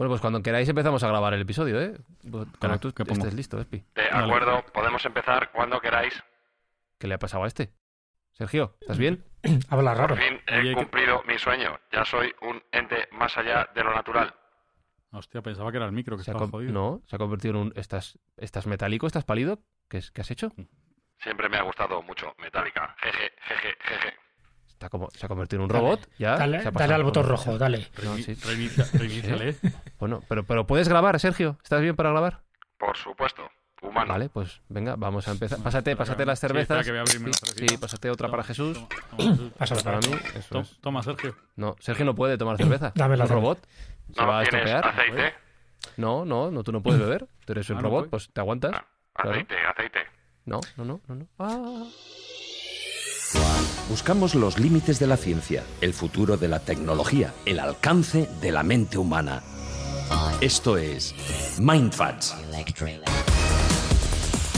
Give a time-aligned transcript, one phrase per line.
[0.00, 1.94] Bueno, pues cuando queráis empezamos a grabar el episodio, ¿eh?
[2.22, 3.18] Cuando Claro, tú ¿qué pongo?
[3.20, 3.84] estés listo, Espi.
[3.94, 6.24] De acuerdo, podemos empezar cuando queráis.
[6.98, 7.74] ¿Qué le ha pasado a este?
[8.32, 9.22] Sergio, ¿estás bien?
[9.68, 10.14] Habla raro.
[10.14, 11.78] Por fin he Oye, ¿qué- cumplido mi sueño.
[11.92, 14.34] Ya soy un ente más allá de lo natural.
[15.12, 16.72] Hostia, pensaba que era el micro que Se ha estaba jodido.
[16.72, 17.72] No, se ha convertido en un...
[17.76, 19.06] ¿Estás, estás metálico?
[19.06, 19.58] ¿Estás pálido?
[19.90, 20.50] ¿Qué, es- qué has hecho?
[21.18, 22.96] Siempre me ha gustado mucho Metallica.
[23.02, 24.16] Jeje, jeje, jeje.
[24.80, 26.38] Está como, se ha convertido en un robot, ¿ya?
[26.38, 27.86] Dale, se ha dale al botón rojo, dale.
[28.02, 28.34] No, sí.
[29.98, 31.58] Bueno, pero, pero puedes grabar, Sergio.
[31.62, 32.40] ¿Estás bien para grabar?
[32.78, 33.42] Por supuesto,
[33.82, 34.10] humano.
[34.10, 35.58] Vale, pues venga, vamos a empezar.
[35.58, 36.82] Pásate, pásate las cervezas.
[36.82, 38.72] que voy a abrirme una Sí, pásate otra para Jesús.
[38.78, 39.52] Toma, toma, Jesús.
[39.58, 40.80] Pásalo Para para mí, eso es.
[40.80, 41.36] Toma, Sergio.
[41.56, 42.92] No, Sergio no puede tomar cerveza.
[42.94, 43.58] Dame la ¿Es un robot.
[44.14, 44.86] Se ¿No va a estropear.
[44.86, 45.34] aceite?
[45.98, 47.28] No, no, no, tú no puedes beber.
[47.44, 48.72] Tú eres un Ah, robot, pues te aguantas.
[48.74, 49.30] Ah, Claro.
[49.32, 49.98] aceite, aceite.
[50.46, 51.26] No, no, no, no, no.
[51.38, 51.84] Ah.
[53.90, 58.62] Buscamos los límites de la ciencia, el futuro de la tecnología, el alcance de la
[58.62, 59.42] mente humana.
[60.40, 61.12] Esto es
[61.58, 62.36] Mindfacts.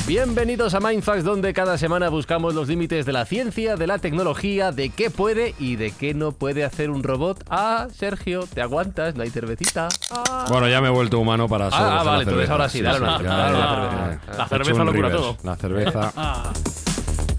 [0.07, 4.71] Bienvenidos a Mindfax, donde cada semana buscamos los límites de la ciencia, de la tecnología,
[4.71, 7.43] de qué puede y de qué no puede hacer un robot.
[7.49, 9.89] Ah, Sergio, te aguantas, no hay cervecita.
[10.11, 10.45] Ah.
[10.51, 13.01] Bueno, ya me he vuelto humano para solo ah, coger vale, entonces ahora sí, dale
[13.01, 13.51] una- cerveza.
[13.53, 14.37] ya.
[14.37, 15.39] La cerveza lo cura todo.
[15.43, 16.13] La cerveza.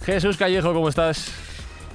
[0.05, 1.31] Jesús Callejo, ¿cómo estás?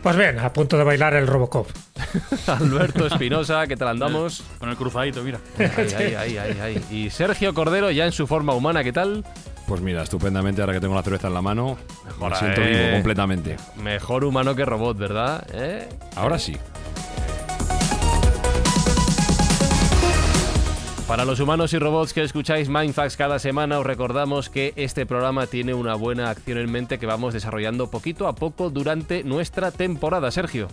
[0.03, 1.69] Pues bien, a punto de bailar el Robocop.
[2.47, 4.45] Alberto Espinosa, ¿qué tal andamos?
[4.59, 5.41] Con el cruzadito, mira.
[5.59, 6.85] Ay, ay, ay, ay, ay.
[6.91, 9.25] Y Sergio Cordero, ya en su forma humana, ¿qué tal?
[9.67, 11.77] Pues mira, estupendamente, ahora que tengo la cerveza en la mano,
[12.07, 12.69] Mejor, me siento eh.
[12.71, 13.57] vivo completamente.
[13.77, 15.47] Mejor humano que robot, ¿verdad?
[15.53, 15.89] ¿Eh?
[16.17, 16.57] Ahora sí.
[21.09, 25.47] Para los humanos y robots que escucháis Mindfax cada semana, os recordamos que este programa
[25.47, 30.31] tiene una buena acción en mente que vamos desarrollando poquito a poco durante nuestra temporada,
[30.31, 30.69] Sergio.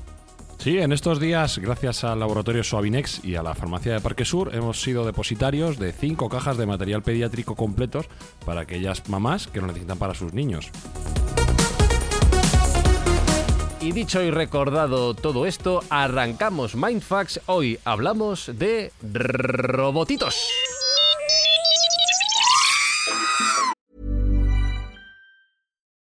[0.57, 4.53] Sí, en estos días, gracias al laboratorio Suavinex y a la farmacia de Parque Sur,
[4.53, 8.07] hemos sido depositarios de cinco cajas de material pediátrico completos
[8.45, 10.69] para aquellas mamás que lo necesitan para sus niños.
[13.85, 17.41] Y dicho y recordado todo esto, arrancamos Mindfax.
[17.45, 20.49] Hoy hablamos de robotitos.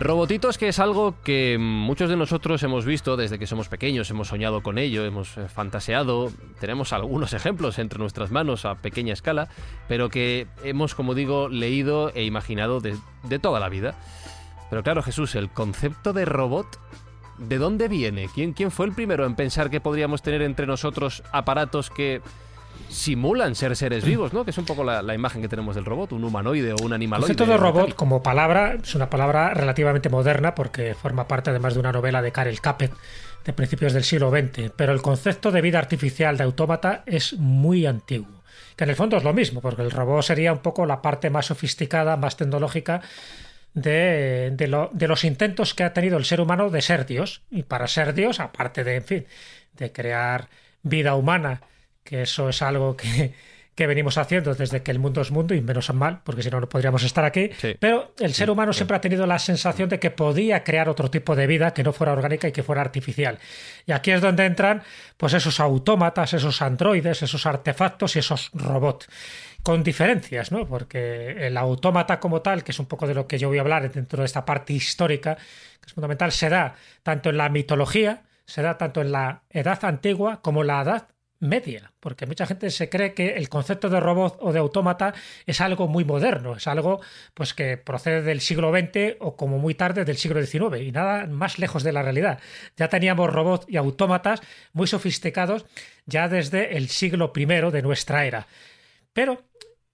[0.00, 4.28] Robotitos que es algo que muchos de nosotros hemos visto desde que somos pequeños, hemos
[4.28, 9.48] soñado con ello, hemos eh, fantaseado, tenemos algunos ejemplos entre nuestras manos a pequeña escala,
[9.88, 13.96] pero que hemos, como digo, leído e imaginado de, de toda la vida.
[14.70, 16.78] Pero claro, Jesús, el concepto de robot,
[17.38, 18.28] ¿de dónde viene?
[18.32, 22.22] ¿Quién, ¿Quién fue el primero en pensar que podríamos tener entre nosotros aparatos que
[22.88, 24.44] simulan ser seres vivos, ¿no?
[24.44, 26.92] Que es un poco la, la imagen que tenemos del robot, un humanoide o un
[26.92, 27.34] El animaloide.
[27.34, 31.80] concepto de robot como palabra es una palabra relativamente moderna porque forma parte además de
[31.80, 32.92] una novela de Karel Capet
[33.44, 37.86] de principios del siglo XX, pero el concepto de vida artificial de autómata es muy
[37.86, 38.42] antiguo.
[38.76, 41.30] Que en el fondo es lo mismo, porque el robot sería un poco la parte
[41.30, 43.00] más sofisticada, más tecnológica
[43.74, 47.42] de, de lo- de los intentos que ha tenido el ser humano de ser Dios.
[47.50, 49.26] Y para ser Dios, aparte de, en fin,
[49.76, 50.48] de crear
[50.82, 51.60] vida humana,
[52.08, 53.34] que eso es algo que,
[53.74, 56.58] que venimos haciendo desde que el mundo es mundo, y menos mal, porque si no,
[56.58, 57.50] no podríamos estar aquí.
[57.58, 57.76] Sí.
[57.78, 61.36] Pero el ser humano siempre ha tenido la sensación de que podía crear otro tipo
[61.36, 63.38] de vida que no fuera orgánica y que fuera artificial.
[63.84, 64.82] Y aquí es donde entran
[65.18, 69.06] pues esos autómatas, esos androides, esos artefactos y esos robots.
[69.62, 70.66] Con diferencias, ¿no?
[70.66, 73.60] Porque el autómata como tal, que es un poco de lo que yo voy a
[73.60, 78.22] hablar dentro de esta parte histórica, que es fundamental, se da tanto en la mitología,
[78.46, 81.08] se da tanto en la edad antigua como la edad
[81.40, 85.14] media, porque mucha gente se cree que el concepto de robot o de autómata
[85.46, 87.00] es algo muy moderno, es algo
[87.34, 91.26] pues que procede del siglo XX o como muy tarde del siglo XIX y nada
[91.26, 92.40] más lejos de la realidad.
[92.76, 94.40] Ya teníamos robots y autómatas
[94.72, 95.64] muy sofisticados
[96.06, 98.46] ya desde el siglo I de nuestra era.
[99.12, 99.42] Pero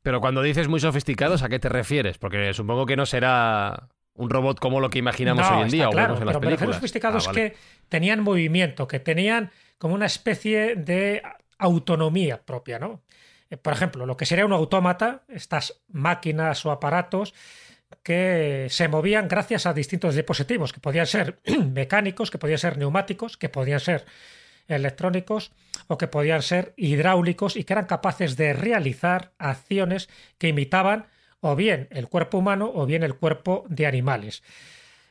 [0.02, 2.18] Pero cuando dices muy sofisticados, ¿a qué te refieres?
[2.18, 5.82] Porque supongo que no será un robot como lo que imaginamos no, hoy en día
[5.84, 6.76] está o claro, vemos en las pero a películas.
[6.76, 7.50] sofisticados Ah, vale.
[7.50, 7.56] que
[7.88, 11.22] tenían movimiento, que tenían como una especie de
[11.58, 13.02] autonomía propia, ¿no?
[13.50, 17.34] Eh, Por ejemplo, lo que sería un autómata, estas máquinas o aparatos
[18.02, 21.40] que se movían gracias a distintos dispositivos, que podían ser
[21.72, 24.04] mecánicos, que podían ser neumáticos, que podían ser
[24.66, 25.52] electrónicos
[25.88, 31.06] o que podían ser hidráulicos y que eran capaces de realizar acciones que imitaban
[31.40, 34.42] o bien el cuerpo humano o bien el cuerpo de animales.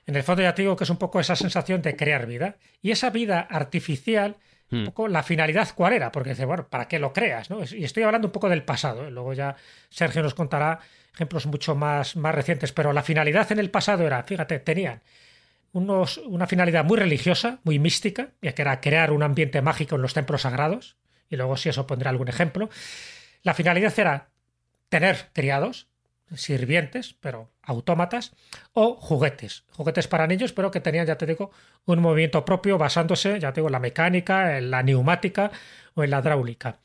[0.06, 2.58] En el fondo ya te digo que es un poco esa sensación de crear vida.
[2.82, 4.38] Y esa vida artificial,
[4.72, 4.86] un Hmm.
[4.86, 7.50] poco la finalidad cuál era, porque dice, bueno, ¿para qué lo creas?
[7.50, 7.60] ¿no?
[7.64, 9.12] Y estoy hablando un poco del pasado, ¿eh?
[9.12, 9.56] luego ya
[9.90, 10.80] Sergio nos contará
[11.14, 15.02] ejemplos mucho más, más recientes, pero la finalidad en el pasado era, fíjate, tenían
[15.74, 20.02] unos, una finalidad muy religiosa, muy mística, ya que era crear un ambiente mágico en
[20.02, 20.98] los templos sagrados,
[21.30, 22.70] y luego si eso pondré algún ejemplo.
[23.44, 24.30] La finalidad era
[24.90, 25.88] tener criados,
[26.36, 28.34] sirvientes, pero autómatas,
[28.74, 31.52] o juguetes, juguetes para niños, pero que tenían, ya te digo,
[31.86, 35.52] un movimiento propio basándose, ya te digo, en la mecánica, en la neumática
[35.94, 36.80] o en la hidráulica.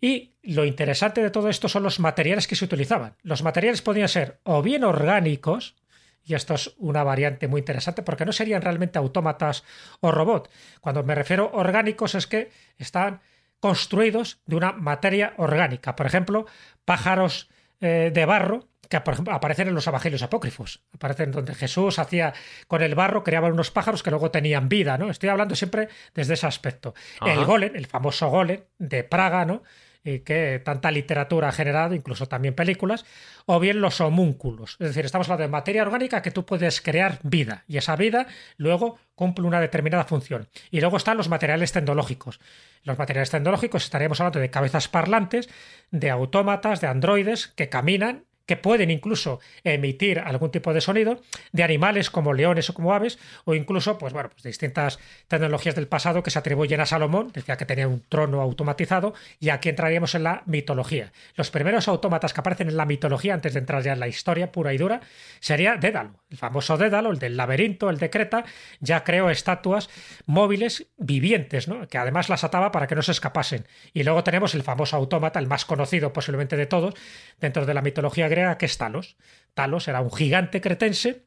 [0.00, 3.16] Y lo interesante de todo esto son los materiales que se utilizaban.
[3.22, 5.74] Los materiales podían ser o bien orgánicos,
[6.22, 9.64] y esto es una variante muy interesante porque no serían realmente autómatas
[10.00, 10.50] o robot.
[10.80, 13.20] Cuando me refiero orgánicos es que están
[13.60, 15.96] construidos de una materia orgánica.
[15.96, 16.46] Por ejemplo,
[16.84, 17.48] pájaros
[17.80, 20.84] eh, de barro que por ejemplo, aparecen en los evangelios apócrifos.
[20.92, 22.34] Aparecen donde Jesús hacía
[22.68, 25.10] con el barro, creaban unos pájaros que luego tenían vida, ¿no?
[25.10, 26.94] Estoy hablando siempre desde ese aspecto.
[27.20, 27.32] Ajá.
[27.32, 29.62] El golem, el famoso golem de Praga, ¿no?
[30.06, 33.04] Y que tanta literatura ha generado, incluso también películas,
[33.44, 34.76] o bien los homúnculos.
[34.78, 38.28] Es decir, estamos hablando de materia orgánica que tú puedes crear vida y esa vida
[38.56, 40.48] luego cumple una determinada función.
[40.70, 42.38] Y luego están los materiales tecnológicos.
[42.84, 45.48] Los materiales tecnológicos estaríamos hablando de cabezas parlantes,
[45.90, 51.20] de autómatas, de androides que caminan que pueden incluso emitir algún tipo de sonido,
[51.52, 54.98] de animales como leones o como aves, o incluso, pues bueno, pues distintas
[55.28, 59.50] tecnologías del pasado que se atribuyen a Salomón, decía que tenía un trono automatizado, y
[59.50, 61.12] aquí entraríamos en la mitología.
[61.34, 64.52] Los primeros autómatas que aparecen en la mitología, antes de entrar ya en la historia
[64.52, 65.00] pura y dura,
[65.40, 68.44] sería Dédalo, el famoso Dédalo, el del laberinto, el de Creta,
[68.80, 69.90] ya creó estatuas
[70.24, 71.88] móviles vivientes, ¿no?
[71.88, 73.66] que además las ataba para que no se escapasen.
[73.92, 76.94] Y luego tenemos el famoso autómata, el más conocido posiblemente de todos,
[77.40, 79.16] dentro de la mitología griega, que es Talos.
[79.54, 81.26] Talos era un gigante cretense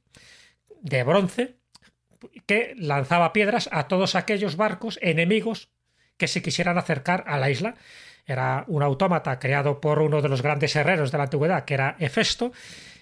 [0.82, 1.58] de bronce
[2.46, 5.72] que lanzaba piedras a todos aquellos barcos enemigos
[6.18, 7.76] que se quisieran acercar a la isla.
[8.26, 11.96] Era un autómata creado por uno de los grandes herreros de la antigüedad, que era
[12.00, 12.52] Hefesto,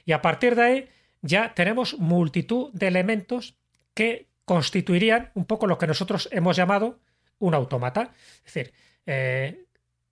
[0.06, 0.90] y a partir de ahí
[1.22, 3.58] ya tenemos multitud de elementos
[3.94, 7.00] que constituirían un poco lo que nosotros hemos llamado
[7.40, 8.14] un autómata.
[8.46, 8.74] Es decir,
[9.06, 9.66] eh,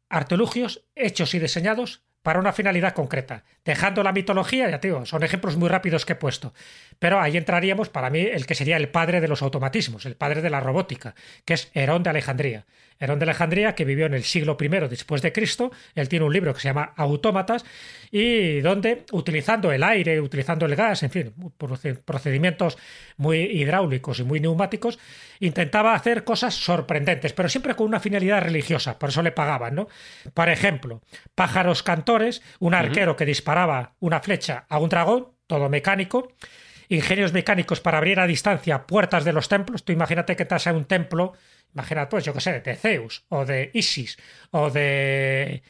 [0.10, 3.44] artilugios hechos y diseñados para una finalidad concreta.
[3.64, 6.56] Dejando la mitología, ya te digo, son ejemplos muy rápidos que he puesto.
[6.98, 10.42] Pero ahí entraríamos, para mí, el que sería el padre de los automatismos, el padre
[10.42, 11.14] de la robótica,
[11.46, 12.66] que es Herón de Alejandría.
[13.00, 16.34] Herón de Alejandría, que vivió en el siglo I después de Cristo, él tiene un
[16.34, 17.66] libro que se llama Autómatas,
[18.10, 21.34] y donde, utilizando el aire, utilizando el gas, en fin,
[22.06, 22.78] procedimientos
[23.18, 24.98] muy hidráulicos y muy neumáticos,
[25.42, 29.90] intentaba hacer cosas sorprendentes, pero siempre con una finalidad religiosa, por eso le pagaban, ¿no?
[30.34, 31.02] Por ejemplo,
[31.36, 32.15] pájaros cantores,
[32.60, 36.32] un arquero que disparaba una flecha a un dragón, todo mecánico,
[36.90, 39.84] ingenios mecánicos para abrir a distancia puertas de los templos.
[39.84, 41.34] Tú imagínate que estás en un templo,
[41.74, 44.18] imagínate, pues yo qué sé, de Zeus, o de Isis,
[44.52, 45.64] o de.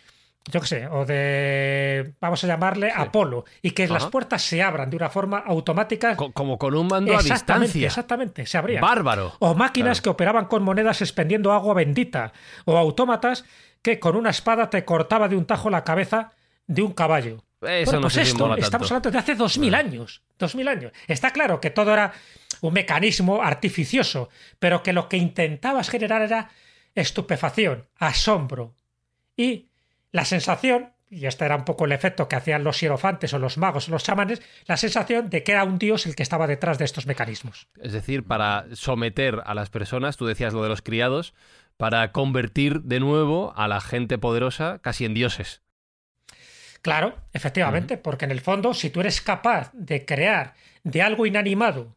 [0.47, 2.13] Yo qué sé, o de.
[2.21, 2.93] Vamos a llamarle Sí.
[2.95, 3.93] Apolo, y que Ajá.
[3.93, 6.15] las puertas se abran de una forma automática.
[6.15, 7.87] Co- como con un mando a distancia.
[7.87, 8.79] exactamente, se abrían.
[8.81, 9.33] Bárbaro.
[9.39, 10.03] O máquinas Claro.
[10.03, 12.31] que operaban con monedas expendiendo agua bendita.
[12.65, 13.43] O autómatas
[13.85, 16.31] que con una espada te cortaba de un tajo la cabeza
[16.65, 17.43] de un caballo.
[17.61, 20.23] Eso Bueno, no pues esto, estamos hablando de hace dos mil años.
[20.39, 20.91] Dos mil años.
[21.05, 22.11] Está claro que todo era
[22.61, 26.49] un mecanismo artificioso, pero que lo que intentabas generar era
[26.95, 28.73] estupefacción, asombro
[29.37, 29.67] y
[30.11, 33.59] la sensación, y este era un poco el efecto que hacían los hierofantes o los
[33.59, 36.79] magos o los chamanes, la sensación de que era un dios el que estaba detrás
[36.79, 37.67] de estos mecanismos.
[37.79, 41.35] Es decir, para someter a las personas, tú decías lo de los criados,
[41.77, 45.61] para convertir de nuevo a la gente poderosa casi en dioses.
[46.81, 50.53] Claro, efectivamente, porque en el fondo, si tú eres capaz de crear
[50.83, 51.95] de algo inanimado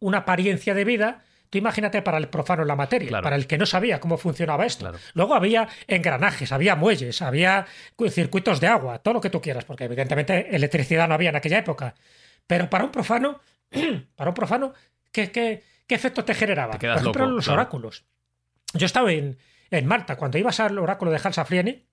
[0.00, 3.24] una apariencia de vida, Tú imagínate para el profano en la materia, Claro.
[3.24, 4.84] para el que no sabía cómo funcionaba esto.
[4.84, 4.98] Claro.
[5.14, 9.64] Luego había engranajes, había muelles, había cu- circuitos de agua, todo lo que tú quieras,
[9.64, 11.96] porque evidentemente electricidad no había en aquella época.
[12.46, 13.40] Pero para un profano,
[14.14, 14.74] para un profano,
[15.10, 16.78] ¿qué, qué, qué efecto te generaba?
[16.78, 17.60] Te Por ejemplo, loco, los claro.
[17.62, 18.04] oráculos.
[18.74, 19.38] Yo estaba en,
[19.70, 21.84] en Malta, cuando ibas al oráculo de Hansa Frieni,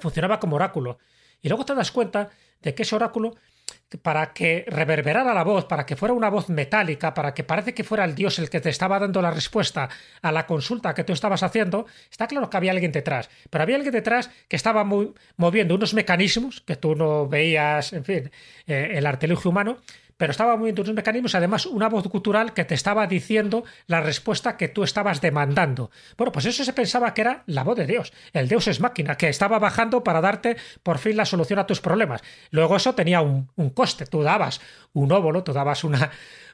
[0.00, 0.98] funcionaba como oráculo.
[1.42, 2.30] Y luego te das cuenta
[2.62, 3.34] de que ese oráculo,
[4.02, 7.84] para que reverberara la voz, para que fuera una voz metálica, para que parece que
[7.84, 9.88] fuera el dios el que te estaba dando la respuesta
[10.22, 13.28] a la consulta que tú estabas haciendo, está claro que había alguien detrás.
[13.50, 18.04] Pero había alguien detrás que estaba muy- moviendo unos mecanismos que tú no veías, en
[18.04, 18.30] fin,
[18.66, 19.78] eh, el artilugio humano,
[20.16, 24.56] pero estaba moviendo unos mecanismos, además una voz cultural que te estaba diciendo la respuesta
[24.56, 25.90] que tú estabas demandando.
[26.16, 28.12] Bueno, pues eso se pensaba que era la voz de Dios.
[28.32, 31.80] El Dios es máquina, que estaba bajando para darte por fin la solución a tus
[31.80, 32.22] problemas.
[32.50, 34.06] Luego eso tenía un, un coste.
[34.06, 34.60] Tú dabas
[34.92, 36.10] un óvulo, tú dabas una,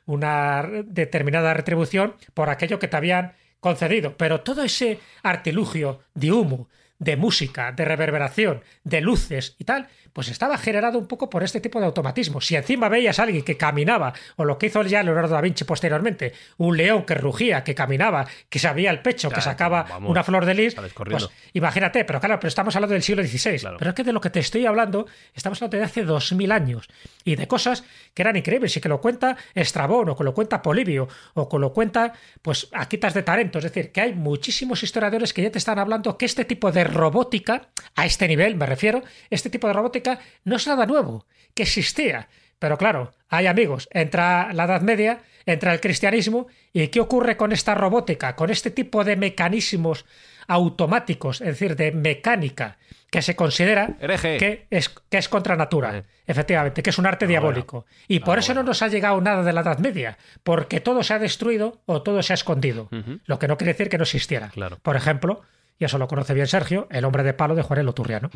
[0.07, 4.17] una determinada retribución por aquello que te habían concedido.
[4.17, 10.29] Pero todo ese artilugio de humo, de música, de reverberación, de luces y tal, pues
[10.29, 12.41] estaba generado un poco por este tipo de automatismo.
[12.41, 15.65] Si encima veías a alguien que caminaba, o lo que hizo ya Leonardo da Vinci
[15.65, 20.11] posteriormente, un león que rugía, que caminaba, que se abría el pecho, que sacaba vamos,
[20.11, 23.59] una flor de lis, pues imagínate, pero claro, pero estamos hablando del siglo XVI.
[23.59, 23.77] Claro.
[23.79, 26.53] Pero es que de lo que te estoy hablando, estamos hablando de hace dos mil
[26.53, 26.89] años
[27.25, 30.63] y de cosas que eran increíbles y que lo cuenta Estrabón o que lo cuenta
[30.63, 33.59] Polibio o que lo cuenta pues Aquitas de Tarento.
[33.59, 36.85] Es decir, que hay muchísimos historiadores que ya te están hablando que este tipo de
[36.85, 40.02] robótica, a este nivel me refiero, este tipo de robótica
[40.45, 42.29] no es nada nuevo, que existía.
[42.59, 47.51] Pero claro, hay amigos, entra la Edad Media, entra el cristianismo, ¿y qué ocurre con
[47.53, 50.05] esta robótica, con este tipo de mecanismos
[50.47, 52.79] automáticos, es decir, de mecánica,
[53.11, 53.97] que se considera
[54.39, 56.05] que es, que es contra natura, Eh.
[56.27, 57.85] efectivamente, que es un arte diabólico.
[58.09, 61.15] Y por eso no nos ha llegado nada de la Edad Media, porque todo se
[61.15, 62.89] ha destruido o todo se ha escondido,
[63.27, 64.51] lo que no quiere decir que no existiera.
[64.51, 64.79] Claro.
[64.83, 65.43] Por ejemplo,
[65.79, 68.31] y eso lo conoce bien Sergio, el hombre de palo de Juan el.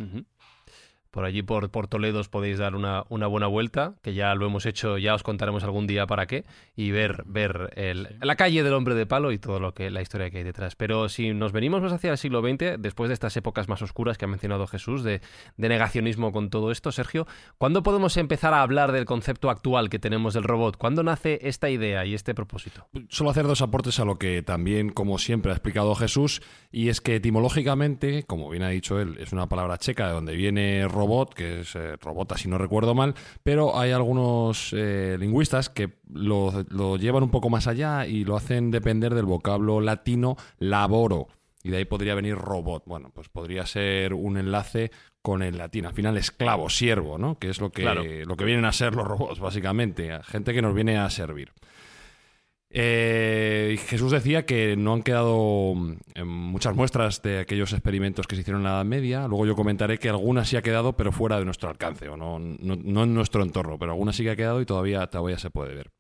[1.17, 4.45] Por allí, por, por Toledo, os podéis dar una, una buena vuelta, que ya lo
[4.45, 6.45] hemos hecho, ya os contaremos algún día para qué,
[6.77, 10.03] y ver, ver el- la calle del hombre de palo y todo lo que la
[10.03, 10.77] historia que hay detrás.
[10.77, 14.19] Pero si nos venimos más hacia el siglo XX, después de estas épocas más oscuras
[14.19, 15.23] que ha mencionado Jesús, de,
[15.57, 19.99] de negacionismo con todo esto, Sergio, ¿cuándo podemos empezar a hablar del concepto actual que
[19.99, 20.77] tenemos del robot?
[20.77, 22.89] ¿Cuándo nace esta idea y este propósito?
[23.09, 27.01] Solo hacer dos aportes a lo que también, como siempre, ha explicado Jesús, y es
[27.01, 31.06] que etimológicamente, como bien ha dicho él, es una palabra checa de donde viene robot,
[31.35, 36.65] que es eh, robota si no recuerdo mal, pero hay algunos eh, lingüistas que lo,
[36.69, 41.29] lo llevan un poco más allá y lo hacen depender del vocablo latino laboro.
[41.63, 42.85] Y de ahí podría venir robot.
[42.87, 45.85] Bueno, pues podría ser un enlace con el latín.
[45.87, 47.41] Al final, esclavo, siervo, ¿no?
[47.41, 48.05] Que es lo que, Claro.
[48.25, 50.17] lo que vienen a ser los robots, básicamente.
[50.23, 51.53] Gente que nos viene a servir.
[52.79, 58.43] Eh, Jesús decía que no han quedado mm, muchas muestras de aquellos experimentos que se
[58.43, 59.27] hicieron en la Edad Media.
[59.29, 62.39] Luego yo comentaré que algunas sí ha quedado, pero fuera de nuestro alcance, o no,
[62.39, 65.49] no, no en nuestro entorno, pero algunas sí que ha quedado y todavía, todavía se
[65.49, 65.91] puede ver.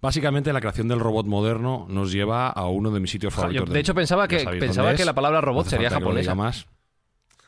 [0.00, 3.70] Básicamente, la creación del robot moderno nos lleva a uno de mis sitios Yo, favoritos.
[3.70, 6.36] de hecho, pensaba que, pensaba que la palabra robot sería japonesa.
[6.36, 6.66] más.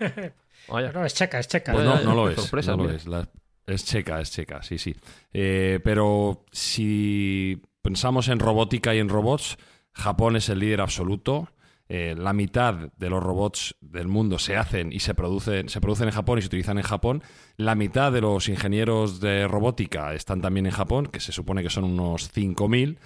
[0.68, 0.90] Vaya.
[0.92, 1.72] No, es checa, es checa.
[1.72, 2.36] Pues no, no lo es.
[2.36, 3.06] sorpresa, no lo es.
[3.06, 3.28] La-
[3.66, 4.94] es checa, es checa, sí, sí.
[5.32, 9.58] Eh, pero si pensamos en robótica y en robots,
[9.92, 11.50] Japón es el líder absoluto.
[11.86, 16.08] Eh, la mitad de los robots del mundo se hacen y se producen, se producen
[16.08, 17.22] en Japón y se utilizan en Japón.
[17.58, 21.68] La mitad de los ingenieros de robótica están también en Japón, que se supone que
[21.68, 22.96] son unos 5.000.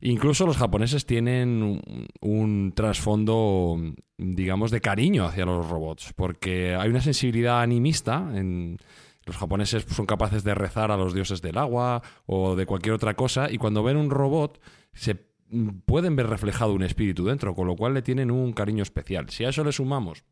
[0.00, 3.76] Incluso los japoneses tienen un, un trasfondo,
[4.16, 8.26] digamos, de cariño hacia los robots, porque hay una sensibilidad animista.
[8.34, 8.78] En,
[9.26, 13.14] los japoneses son capaces de rezar a los dioses del agua o de cualquier otra
[13.14, 14.60] cosa, y cuando ven un robot
[14.92, 18.82] se mm, pueden ver reflejado un espíritu dentro, con lo cual le tienen un cariño
[18.82, 19.30] especial.
[19.30, 20.24] Si a eso le sumamos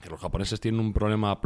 [0.00, 1.40] que los japoneses tienen un problema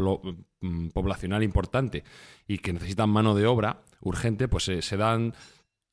[0.61, 2.03] mm, poblacional importante
[2.47, 5.33] y que necesitan mano de obra urgente, pues eh, se dan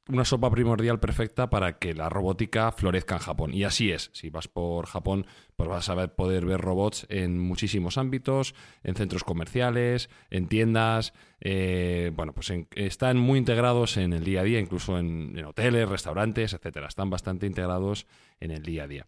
[0.08, 3.54] una sopa primordial perfecta para que la robótica florezca en Japón.
[3.54, 4.10] Y así es.
[4.12, 9.24] Si vas por Japón, pues vas a poder ver robots en muchísimos ámbitos, en centros
[9.24, 11.14] comerciales, en tiendas.
[11.40, 15.88] eh, bueno, pues están muy integrados en el día a día, incluso en, en hoteles,
[15.88, 16.88] restaurantes, etcétera.
[16.88, 18.06] Están bastante integrados
[18.40, 19.06] en el día a día.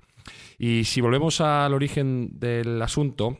[0.59, 3.39] Y si volvemos al origen del asunto,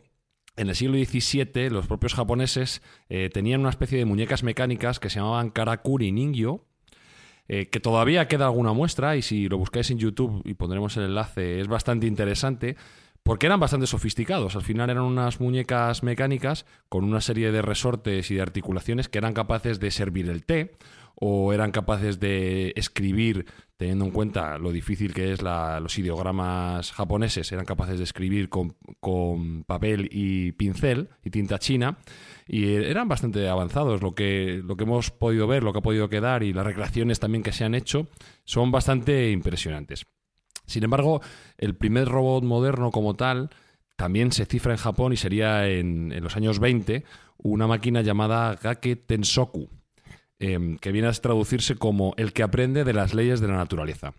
[0.57, 5.09] en el siglo XVII los propios japoneses eh, tenían una especie de muñecas mecánicas que
[5.09, 6.65] se llamaban karakuri ningyo,
[7.47, 11.03] eh, que todavía queda alguna muestra y si lo buscáis en YouTube y pondremos el
[11.03, 12.75] enlace es bastante interesante
[13.23, 14.55] porque eran bastante sofisticados.
[14.55, 19.17] Al final eran unas muñecas mecánicas con una serie de resortes y de articulaciones que
[19.17, 20.71] eran capaces de servir el té
[21.19, 27.51] o eran capaces de escribir, teniendo en cuenta lo difícil que es los ideogramas japoneses,
[27.51, 31.97] eran capaces de escribir con, con papel y pincel y tinta china,
[32.47, 34.03] y eran bastante avanzados.
[34.03, 37.19] Lo que, lo que hemos podido ver, lo que ha podido quedar y las recreaciones
[37.19, 38.07] también que se han hecho
[38.43, 40.05] son bastante impresionantes.
[40.67, 41.21] Sin embargo,
[41.57, 43.49] el primer robot moderno como tal
[43.95, 47.03] también se cifra en Japón y sería en, en los años 20
[47.37, 49.69] una máquina llamada Gake Tensoku,
[50.39, 54.13] em, que viene a traducirse como el que aprende de las leyes de la naturaleza.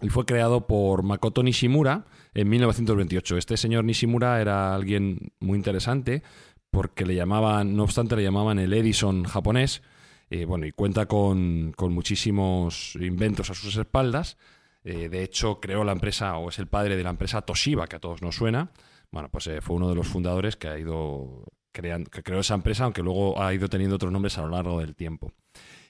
[0.00, 3.36] Y fue creado por Makoto Nishimura en 1928.
[3.36, 6.22] Este señor Nishimura era alguien muy interesante
[6.70, 9.82] porque le llamaban, no obstante, le llamaban el Edison japonés.
[10.30, 14.38] Eh, bueno, y cuenta con, con muchísimos inventos a sus espaldas.
[14.82, 17.96] Eh, de hecho, creó la empresa, o es el padre de la empresa Toshiba, que
[17.96, 18.72] a todos nos suena.
[19.10, 22.54] Bueno, pues eh, fue uno de los fundadores que ha ido creando, que creó esa
[22.54, 25.32] empresa, aunque luego ha ido teniendo otros nombres a lo largo del tiempo.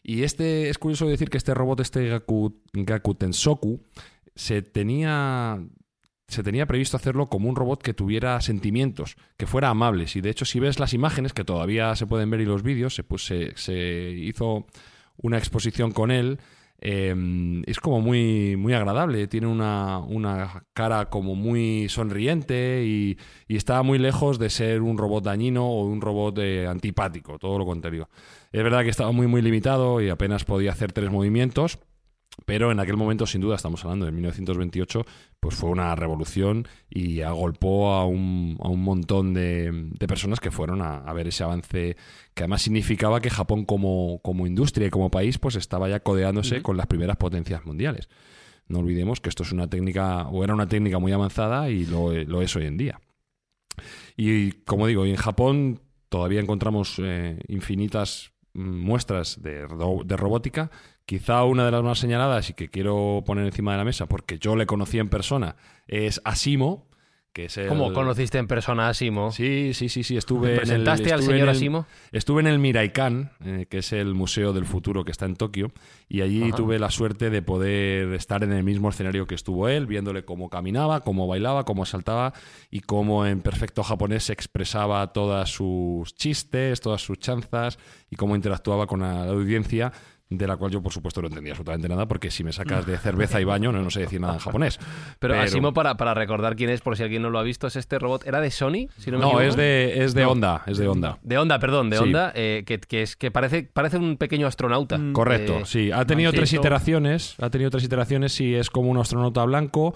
[0.02, 3.16] Y este es curioso decir que este robot, este Gaku, Gaku
[4.34, 5.60] se tenía
[6.32, 10.16] se tenía previsto hacerlo como un robot que tuviera sentimientos, que fuera amables.
[10.16, 12.94] Y de hecho, si ves las imágenes, que todavía se pueden ver y los vídeos,
[12.94, 14.66] se, se hizo
[15.18, 16.40] una exposición con él.
[16.84, 23.56] Eh, es como muy, muy agradable, tiene una, una cara como muy sonriente y, y
[23.56, 27.64] está muy lejos de ser un robot dañino o un robot eh, antipático, todo lo
[27.64, 28.08] contrario.
[28.50, 31.78] Es verdad que estaba muy, muy limitado y apenas podía hacer tres movimientos,
[32.44, 35.04] pero en aquel momento, sin duda, estamos hablando de 1928,
[35.38, 40.50] pues fue una revolución y agolpó a un, a un montón de, de personas que
[40.50, 41.96] fueron a, a ver ese avance
[42.34, 46.62] que además significaba que Japón como, como industria y como país pues estaba ya codeándose
[46.62, 48.08] con las primeras potencias mundiales.
[48.68, 52.12] No olvidemos que esto es una técnica, o era una técnica muy avanzada y lo,
[52.12, 53.00] lo es hoy en día.
[54.16, 59.66] Y como digo, en Japón todavía encontramos eh, infinitas mm, muestras de,
[60.04, 60.70] de robótica.
[61.06, 64.38] Quizá una de las más señaladas y que quiero poner encima de la mesa, porque
[64.38, 65.56] yo le conocí en persona,
[65.88, 66.88] es Asimo,
[67.32, 67.66] que es el...
[67.68, 69.32] ¿Cómo conociste en persona a Simo?
[69.32, 70.18] Sí, sí, sí, sí.
[70.18, 71.86] Estuve ¿Te en el- presentaste al señor en el- Asimo?
[72.12, 75.72] Estuve en el Miraikan, eh, que es el Museo del Futuro que está en Tokio,
[76.10, 76.56] y allí Ajá.
[76.56, 80.50] tuve la suerte de poder estar en el mismo escenario que estuvo él, viéndole cómo
[80.50, 82.34] caminaba, cómo bailaba, cómo saltaba
[82.70, 87.78] y cómo en perfecto japonés expresaba todas sus chistes, todas sus chanzas
[88.10, 89.90] y cómo interactuaba con la audiencia.
[90.38, 92.96] De la cual yo, por supuesto, no entendía absolutamente nada, porque si me sacas de
[92.98, 94.78] cerveza y baño, no, no sé decir nada en japonés.
[95.18, 97.76] Pero, Asimo, para, para recordar quién es, por si alguien no lo ha visto, es
[97.76, 98.26] este robot.
[98.26, 98.88] ¿Era de Sony?
[98.98, 99.40] Si no, me No, equivoco?
[99.42, 100.30] es de, es de No.
[100.32, 101.18] Honda, es de Honda.
[101.22, 102.02] De Honda, perdón, de Sí.
[102.04, 104.98] Honda, eh, que, que es, que parece, parece un pequeño astronauta.
[105.12, 105.90] Correcto, Eh, sí.
[105.92, 107.36] Ha tenido tres iteraciones.
[107.40, 109.94] Ha tenido tres iteraciones y es como un astronauta blanco.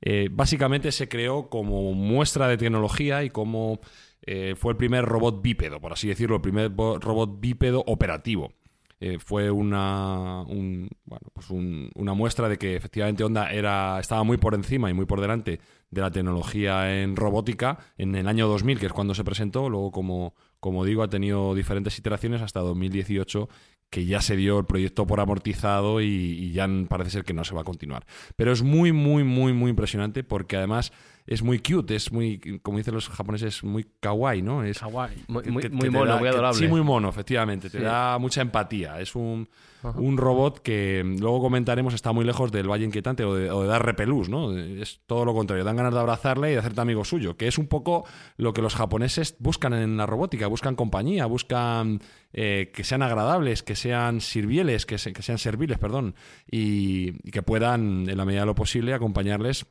[0.00, 3.80] Eh, básicamente se creó como muestra de tecnología y como
[4.22, 8.52] eh, fue el primer robot bípedo, por así decirlo, el primer bo- robot bípedo operativo.
[9.00, 14.24] Eh, fue una, un- bueno, pues un- una muestra de que efectivamente Honda era, estaba
[14.24, 18.48] muy por encima y muy por delante de la tecnología en robótica en el año
[18.48, 19.68] 2000, que es cuando se presentó.
[19.70, 23.48] Luego, como, como digo, ha tenido diferentes iteraciones hasta 2018,
[23.90, 27.44] que ya se dio el proyecto por amortizado y, y ya parece ser que no
[27.44, 28.04] se va a continuar.
[28.36, 30.92] Pero es muy, muy, muy, muy impresionante porque además
[31.28, 34.64] es muy cute, es muy, como dicen los japoneses, muy kawaii, ¿no?
[34.64, 35.14] Es, Kawaii.
[35.28, 36.58] Muy, que- muy- que- mono, da- muy que- adorable.
[36.58, 37.68] sí, muy mono, efectivamente.
[37.70, 37.84] Te Sí.
[37.84, 38.98] da mucha empatía.
[39.00, 39.46] Es un,
[39.94, 43.68] un robot que luego comentaremos está muy lejos del Valle Inquietante o de, o de
[43.68, 44.56] dar repelús, ¿no?
[44.56, 45.64] Es todo lo contrario.
[45.64, 48.04] Dan ganas de abrazarle y de hacerte amigo suyo, que es un poco
[48.38, 50.46] lo que los japoneses buscan en la robótica.
[50.48, 52.00] Buscan compañía, buscan
[52.32, 56.14] eh, que sean agradables, que sean sirvieles, que, se- que sean serviles, perdón,
[56.50, 59.66] y, y que puedan, en la medida de lo posible, acompañarles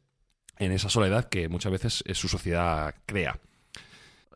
[0.59, 3.39] en esa soledad que muchas veces eh, su sociedad crea.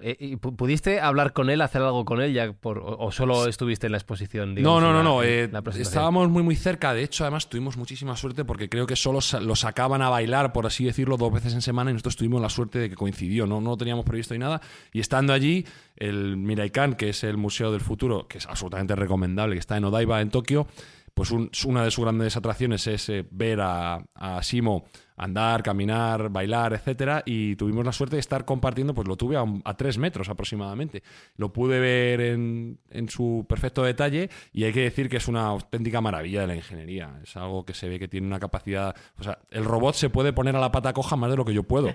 [0.04, 3.46] Eh, ¿y pu- ¿Pudiste hablar con él, hacer algo con él, ya por, o, solo
[3.48, 4.50] estuviste en la exposición?
[4.50, 5.22] No, digamos, no, no, la- no.
[5.24, 6.92] en eh, estábamos muy, muy cerca.
[6.96, 10.66] De hecho, además tuvimos muchísima suerte porque creo que solo lo sacaban a bailar, por
[10.66, 13.46] así decirlo, dos veces en semana y nosotros tuvimos la suerte de que coincidió.
[13.46, 14.60] No, no lo teníamos previsto ni nada.
[14.92, 19.54] Y estando allí, el Miraikan, que es el Museo del Futuro, que es absolutamente recomendable,
[19.54, 20.66] que está en Odaiba, en Tokio,
[21.14, 24.86] pues un- una de sus grandes atracciones es eh, ver a, a Simo
[25.22, 29.46] andar, caminar, bailar, etcétera, y tuvimos la suerte de estar compartiendo, pues lo tuve a,
[29.64, 31.04] a tres metros aproximadamente.
[31.38, 35.46] Lo pude ver en, en su perfecto detalle y hay que decir que es una
[35.46, 37.20] auténtica maravilla de la ingeniería.
[37.22, 38.96] Es algo que se ve que tiene una capacidad...
[39.20, 41.54] O sea, el robot se puede poner a la pata coja más de lo que
[41.54, 41.94] yo puedo.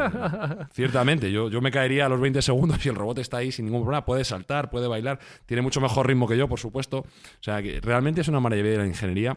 [0.72, 3.64] Ciertamente, yo, yo me caería a los 20 segundos y el robot está ahí sin
[3.64, 4.04] ningún problema.
[4.04, 6.98] Puede saltar, puede bailar, tiene mucho mejor ritmo que yo, por supuesto.
[6.98, 9.36] O sea, que realmente es una maravilla de la ingeniería.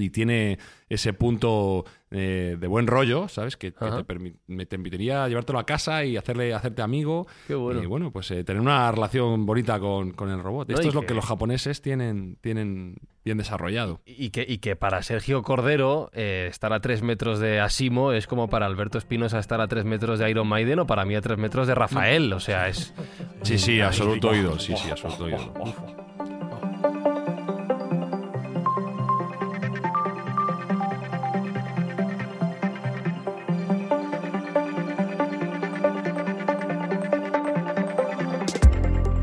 [0.00, 0.58] Y tiene
[0.88, 3.56] ese punto eh, de buen rollo, ¿sabes?
[3.56, 7.26] Que, que te, permi- me- te permitiría llevártelo a casa y hacerle hacerte amigo.
[7.46, 7.82] Qué bueno.
[7.82, 10.68] Y bueno, pues eh, tener una relación bonita con, con el robot.
[10.68, 14.00] No, Esto es lo que- los japoneses tienen, tienen bien desarrollado.
[14.06, 18.26] Y que, y que para Sergio Cordero eh, estar a tres metros de Asimo es
[18.26, 21.20] como para Alberto Espinosa estar a tres metros de Iron Maiden o para mí a
[21.20, 22.32] tres metros de Rafael.
[22.32, 22.94] O sea, es...
[23.42, 24.58] Sí, sí, absoluto ídolo.
[24.58, 26.07] Sí, sí, absoluto ídolo.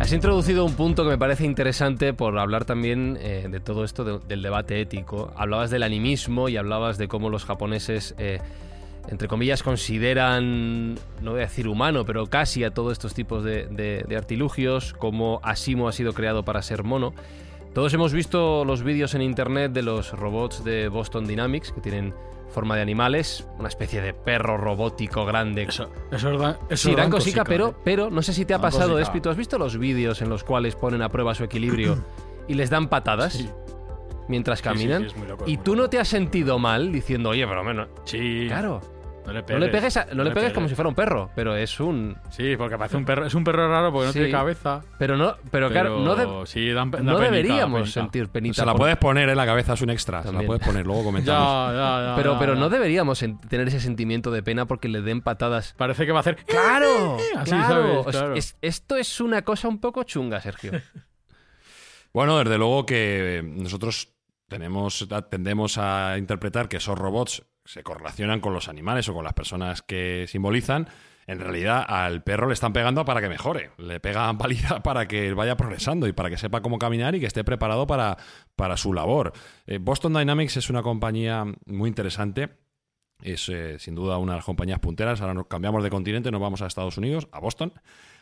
[0.05, 4.03] Has introducido un punto que me parece interesante por hablar también eh, de todo esto
[4.03, 5.33] de- del debate ético.
[5.35, 8.39] Hablabas del animismo y hablabas de cómo los japoneses, eh,
[9.09, 13.65] entre comillas, consideran, no voy a decir humano, pero casi a todos estos tipos de,
[13.65, 17.15] de- artilugios, como Asimo ha sido creado para ser mono.
[17.73, 22.13] Todos hemos visto los vídeos en internet de los robots de Boston Dynamics, que tienen
[22.49, 27.01] forma de animales, una especie de perro robótico grande Eso, eso da, eso Sí, da
[27.03, 27.73] dan cosica, pero, ¿eh?
[27.83, 29.01] pero no sé si te ha Dan pasado, cosica.
[29.03, 29.21] Espi.
[29.21, 31.97] ¿Tú has visto los vídeos en los cuales ponen a prueba su equilibrio
[32.47, 33.49] y les dan patadas Sí.
[34.27, 35.01] mientras sí, caminan?
[35.01, 37.63] sí, es muy loco, es y tú no te has sentido mal diciendo, oye, pero
[37.63, 37.89] menos.
[38.05, 38.45] Sí.
[38.47, 38.81] Claro,
[39.25, 39.61] No le no pegues.
[39.61, 42.15] le pegues, a- no le pegues como si fuera un perro, pero es un.
[42.29, 43.25] Sí, porque parece un perro.
[43.25, 44.19] Es un perro raro porque no Sí.
[44.19, 44.81] tiene cabeza.
[44.99, 48.01] Pero no, pero, claro, no, de- sí, dan, da no penita, deberíamos penita.
[48.01, 48.55] sentir penita.
[48.61, 50.23] Se la por- puedes poner en la cabeza, es un extra.
[50.23, 51.73] Se la puedes poner, luego comentamos.
[51.73, 52.15] Ya, ya, ya.
[52.15, 55.73] Pero, ya, pero no deberíamos en- tener ese sentimiento de pena porque le den patadas.
[55.77, 56.35] Parece que va a hacer.
[56.45, 57.17] ¡Claro!
[57.37, 57.67] Así, claro.
[57.67, 57.97] ¿sabes?
[58.07, 58.35] O sea, Claro.
[58.35, 60.71] es- esto es una cosa un poco chunga, Sergio.
[62.13, 64.13] Bueno, desde luego que nosotros
[64.47, 69.33] tenemos, tendemos a interpretar que esos robots se correlacionan con los animales o con las
[69.33, 70.87] personas que simbolizan.
[71.27, 73.71] En realidad, al perro le están pegando para que mejore.
[73.77, 77.25] Le pegan paliza para que vaya progresando y para que sepa cómo caminar y que
[77.25, 78.17] esté preparado para,
[78.55, 79.33] para su labor.
[79.65, 82.49] Eh, Boston Dynamics es una compañía muy interesante.
[83.21, 85.21] Es eh, sin duda una de las compañías punteras.
[85.21, 87.73] Ahora nos cambiamos de continente, nos vamos a Estados Unidos, a Boston.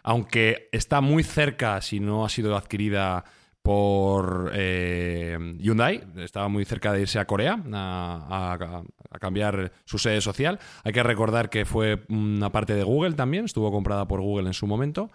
[0.03, 3.25] Aunque está muy cerca, si no ha sido adquirida
[3.63, 9.97] por eh, Hyundai, estaba muy cerca de irse a Corea a, a- a cambiar su
[9.97, 10.59] sede social.
[10.83, 14.53] Hay que recordar que fue una parte de Google también, estuvo comprada por Google en
[14.53, 15.09] su momento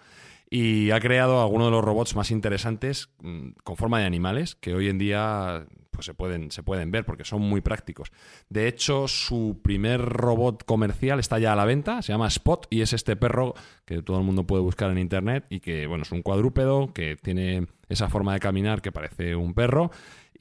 [0.49, 4.73] y ha creado algunos de los robots más interesantes mm, con forma de animales que
[4.73, 8.09] hoy en día pues se pueden, se pueden ver porque son muy prácticos.
[8.47, 12.81] De hecho, su primer robot comercial está ya a la venta, se llama Spot y
[12.81, 13.53] es este perro
[13.85, 17.15] que todo el mundo puede buscar en internet y que bueno, es un cuadrúpedo que
[17.21, 19.91] tiene esa forma de caminar que parece un perro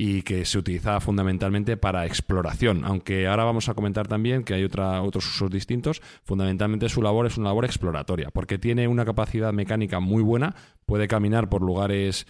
[0.01, 4.63] y que se utiliza fundamentalmente para exploración, aunque ahora vamos a comentar también que hay
[4.63, 9.99] otros usos distintos, fundamentalmente su labor es una labor exploratoria, porque tiene una capacidad mecánica
[9.99, 10.55] muy buena,
[10.87, 12.29] puede caminar por lugares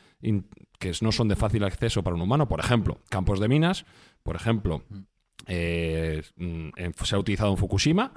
[0.79, 3.85] que no son de fácil acceso para un humano, por ejemplo, campos de minas,
[4.23, 4.83] por ejemplo,
[5.47, 6.69] eh, mm,
[7.05, 8.13] se ha utilizado en Fukushima,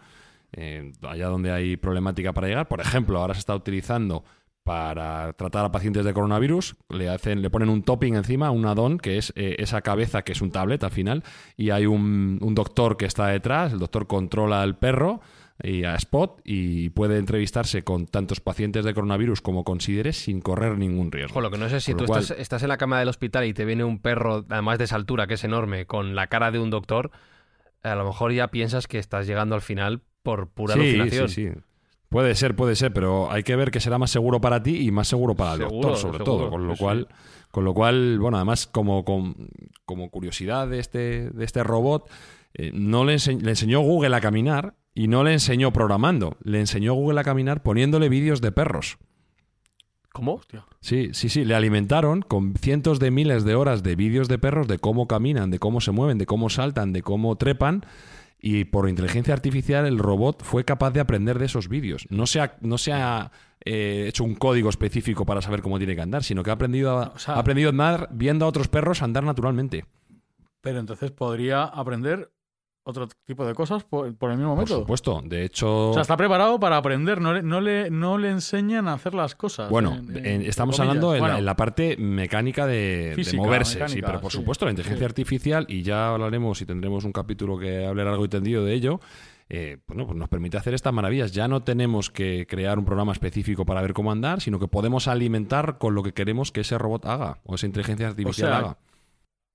[0.54, 4.24] eh, allá donde hay problemática para llegar, por ejemplo, ahora se está utilizando
[4.64, 9.00] para tratar a pacientes de coronavirus, le hacen, le ponen un topping encima, un add-on,
[9.00, 11.24] que es eh, esa cabeza que es un tablet al final,
[11.58, 15.22] y hay un, un doctor que está detrás, el doctor controla al perro
[15.64, 20.78] y a Spot y puede entrevistarse con tantos pacientes de coronavirus como considere sin correr
[20.78, 21.40] ningún riesgo.
[21.42, 23.46] Lo que no sé es si tú cual- estás, estás en la cama del hospital
[23.46, 26.52] y te viene un perro, además de esa altura que es enorme, con la cara
[26.52, 27.12] de un doctor,
[27.84, 31.30] a lo mejor ya piensas que estás llegando al final por pura sí, alucinación.
[31.30, 31.60] sí, sí.
[32.12, 34.92] Puede ser, puede ser, pero hay que ver que será más seguro para ti y
[34.92, 36.50] más seguro para el Seguro, doctor, sobre seguro, todo.
[36.50, 37.08] Con lo sí, cual,
[37.52, 39.34] con lo cual, bueno, además, como, como,
[39.86, 42.12] como curiosidad de este, de este robot,
[42.54, 46.36] eh, no le, ense- le enseñó Google a caminar y no le enseñó programando.
[46.44, 48.98] Le enseñó Google a caminar poniéndole vídeos de perros.
[50.12, 50.34] ¿Cómo?
[50.34, 50.66] Hostia.
[50.82, 51.46] Sí, sí, sí.
[51.46, 55.50] Le alimentaron con cientos de miles de horas de vídeos de perros, de cómo caminan,
[55.50, 57.86] de cómo se mueven, de cómo saltan, de cómo trepan.
[58.44, 62.08] Y por inteligencia artificial el robot fue capaz de aprender de esos vídeos.
[62.10, 63.32] No se ha, no se ha
[63.64, 66.98] eh, hecho un código específico para saber cómo tiene que andar, sino que ha aprendido
[66.98, 69.86] a, O sea- ha aprendido a andar viendo a otros perros andar naturalmente.
[70.62, 72.32] Pero entonces podría aprender
[72.84, 74.80] otro tipo de cosas por, por el mismo Por método.
[74.80, 75.22] supuesto.
[75.24, 78.88] De hecho, O sea, está preparado para aprender, no le, no le, no le enseñan
[78.88, 79.70] a hacer las cosas.
[79.70, 84.22] Bueno, en- estamos hablando en, la, en la parte mecánica de, moverse, sí, mecánica, pero
[84.22, 85.10] por sí, supuesto la inteligencia sí.
[85.12, 89.00] artificial, y ya hablaremos y tendremos un capítulo que hable largo y tendido de ello,
[89.54, 91.34] eh, bueno, pues nos permite hacer estas maravillas.
[91.34, 95.08] Ya no tenemos que crear un programa específico para ver cómo andar, sino que podemos
[95.10, 98.78] alimentar con lo que queremos que ese robot haga o esa inteligencia artificial sea, haga.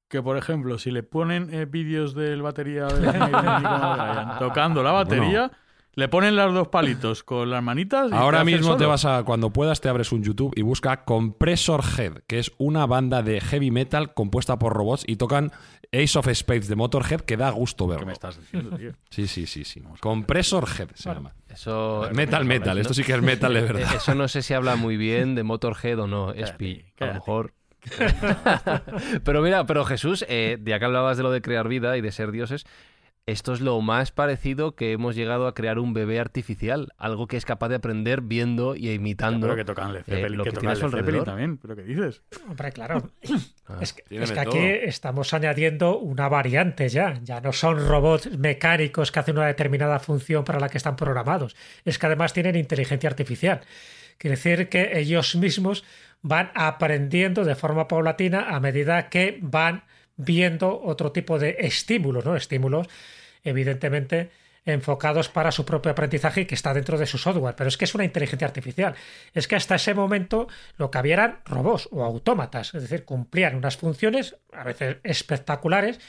[0.09, 5.51] Que, por ejemplo, si le ponen eh, vídeos del batería de Brian tocando la batería,
[5.95, 8.13] le ponen los dos palitos con las manitas.
[8.13, 11.83] y Ahora mismo te vas a, cuando puedas, te abres un YouTube y busca Compressor
[11.99, 15.51] Head, que es una banda de heavy metal compuesta por robots y tocan
[15.93, 18.07] Ace of Spades de Motorhead que da gusto ¿Qué verlo.
[18.07, 18.93] me estás diciendo, tío?
[19.11, 19.83] Sí, sí, sí, sí.
[20.01, 21.33] Compressor Head se llama.
[21.49, 22.79] Eso, Metal, metal.
[22.79, 23.93] Esto sí que es metal de verdad.
[23.97, 26.85] Eso no sé si habla muy bien de Motorhead o no, Espi.
[27.01, 27.55] A lo mejor.
[29.25, 32.13] pero mira, pero Jesús, eh, ya que hablabas de lo de crear vida y de
[32.13, 32.67] ser dioses,
[33.27, 37.37] esto es lo más parecido que hemos llegado a crear un bebé artificial, algo que
[37.37, 40.51] es capaz de aprender viendo y imitando Pero que tocan Led eh, Zeppelin, lo que
[40.51, 41.25] que tocan tiene a su Led Zeppelin alrededor.
[41.25, 41.59] también.
[41.59, 42.23] ¿Pero qué dices?
[42.49, 43.11] Hombre, claro.
[43.67, 47.19] Ah, es que, es que aquí estamos añadiendo una variante ya.
[47.25, 51.57] Ya no son robots mecánicos que hacen una determinada función para la que están programados.
[51.85, 53.63] Es que además tienen inteligencia artificial.
[54.19, 55.85] Quiere decir que ellos mismos
[56.23, 59.85] van aprendiendo de forma paulatina a medida que van
[60.17, 62.37] viendo otro tipo de estímulos, ¿no?
[62.37, 62.89] Estímulos,
[63.45, 64.31] evidentemente,
[64.67, 67.55] enfocados para su propio aprendizaje y que está dentro de su software.
[67.55, 68.95] Pero es que es una inteligencia artificial.
[69.33, 73.55] Es que hasta ese momento lo que había eran robots o autómatas, es decir, cumplían
[73.55, 76.01] unas funciones, a veces espectaculares,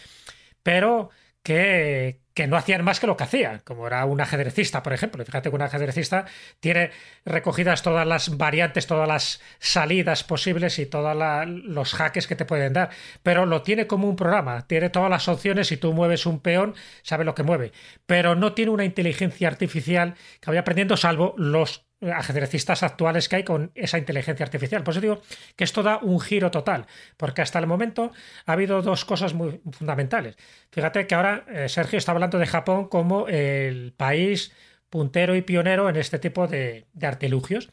[0.63, 1.11] pero
[1.43, 5.25] que, que no hacían más que lo que hacían, como era un ajedrecista, por ejemplo.
[5.25, 6.27] Fíjate que un ajedrecista
[6.59, 6.91] tiene
[7.25, 12.73] recogidas todas las variantes, todas las salidas posibles y todos los jaques que te pueden
[12.73, 12.91] dar,
[13.23, 16.75] pero lo tiene como un programa, tiene todas las opciones, si tú mueves un peón,
[17.01, 17.71] sabe lo que mueve,
[18.05, 23.43] pero no tiene una inteligencia artificial que vaya aprendiendo, salvo los ajedrecistas actuales que hay
[23.43, 24.83] con esa inteligencia artificial.
[24.83, 25.21] Por eso digo
[25.55, 26.85] que esto da un giro total,
[27.17, 28.11] porque hasta el momento
[28.45, 30.35] ha habido dos cosas muy fundamentales.
[30.71, 34.51] Fíjate que ahora eh, Sergio está hablando de Japón como el país
[34.89, 37.69] puntero y pionero en este tipo de, de artilugios,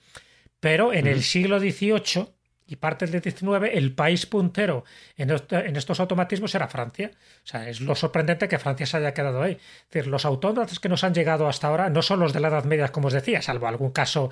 [0.60, 2.34] pero en el siglo XVIII
[2.66, 4.85] y parte del XIX, el país puntero
[5.16, 7.11] en, este- en estos automatismos era Francia.
[7.44, 9.53] O sea, es lo sorprendente que Francia se haya quedado ahí.
[9.53, 12.48] Es decir, los autómatas que nos han llegado hasta ahora no son los de la
[12.48, 14.31] Edad Media, como os decía, salvo algún caso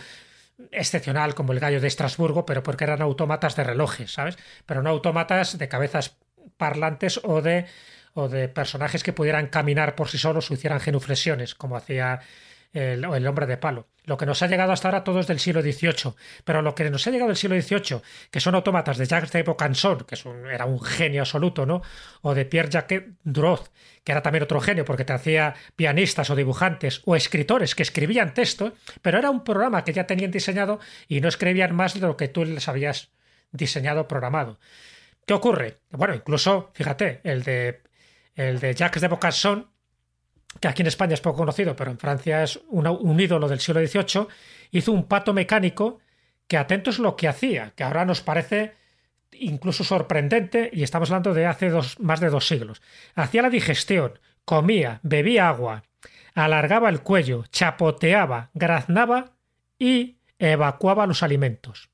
[0.71, 4.39] excepcional como el gallo de Estrasburgo, pero porque eran autómatas de relojes, ¿sabes?
[4.67, 6.17] Pero no autómatas de cabezas
[6.57, 7.67] parlantes o de,
[8.15, 12.21] o de personajes que pudieran caminar por sí solos o hicieran genuflexiones, como hacía
[12.73, 13.89] el, el hombre de palo.
[14.05, 16.91] Lo que nos ha llegado hasta ahora todo es del siglo XVIII, pero lo que
[16.91, 20.17] nos ha llegado del siglo XVIII, que son autómatas de Jacques de Vaucanson, que
[20.53, 21.83] era un genio absoluto, ¿no?
[22.23, 23.71] O de Pierre-Jacques Droz,
[24.03, 28.35] que era también otro genio porque te hacía pianistas o dibujantes o escritores que escribían
[28.35, 32.17] texto, pero era un programa que ya tenían diseñado y no escribían más de lo
[32.17, 33.13] que tú les habías
[33.53, 34.59] diseñado programado.
[35.27, 35.79] ¿Qué ocurre?
[35.91, 37.83] Bueno, incluso, fíjate, el de,
[38.35, 39.72] el de Jacques de Vaucanson,
[40.61, 43.85] que aquí en España es poco conocido, pero en Francia es un ídolo del siglo
[43.87, 44.27] XVIII,
[44.71, 46.01] hizo un pato mecánico
[46.47, 48.75] que atentos lo que hacía, que ahora nos parece
[49.33, 52.83] incluso sorprendente, y estamos hablando de hace más de dos siglos.
[53.15, 55.85] Hacía la digestión, comía, bebía agua,
[56.35, 59.33] alargaba el cuello, chapoteaba, graznaba
[59.79, 61.92] y evacuaba los alimentos.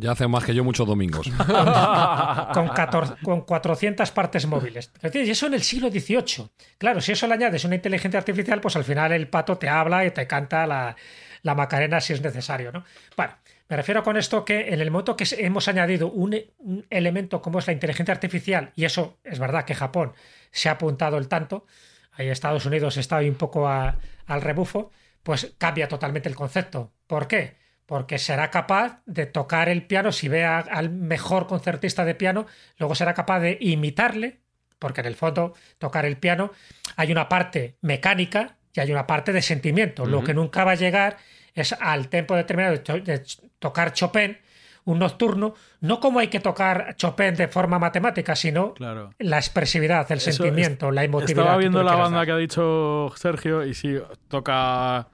[0.00, 1.28] Ya hace más que yo muchos domingos.
[2.54, 4.90] con, 14 con 400 partes móviles.
[5.12, 6.48] Y eso en el siglo XVIII.
[6.78, 10.06] Claro, si eso le añades una inteligencia artificial, pues al final el pato te habla
[10.06, 10.96] y te canta la,
[11.42, 12.72] la Macarena si es necesario.
[12.72, 12.84] ¿no?
[13.16, 13.34] Bueno,
[13.68, 17.58] me refiero con esto que en el momento que hemos añadido un, un elemento como
[17.58, 20.12] es la inteligencia artificial, y eso es verdad que Japón
[20.50, 21.66] se ha apuntado el tanto,
[22.12, 24.90] ahí Estados Unidos está ahí un poco al rebufo,
[25.22, 26.92] pues cambia totalmente el concepto.
[27.06, 27.56] ¿Por qué?
[27.90, 32.46] Porque será capaz de tocar el piano, si ve a- al mejor concertista de piano,
[32.78, 34.38] luego será capaz de imitarle,
[34.78, 36.52] porque en el fondo tocar el piano
[36.94, 40.06] hay una parte mecánica y hay una parte de sentimiento.
[40.06, 41.16] Lo que nunca va a llegar
[41.52, 43.22] es al tempo determinado de, to- de
[43.58, 44.38] tocar Chopin,
[44.84, 49.10] un nocturno, no como hay que tocar Chopin de forma matemática, sino Claro.
[49.18, 51.40] la expresividad, el Eso sentimiento, la emotividad.
[51.42, 52.26] Estaba viendo la banda dar.
[52.26, 53.96] que ha dicho Sergio y sí,
[54.28, 55.08] toca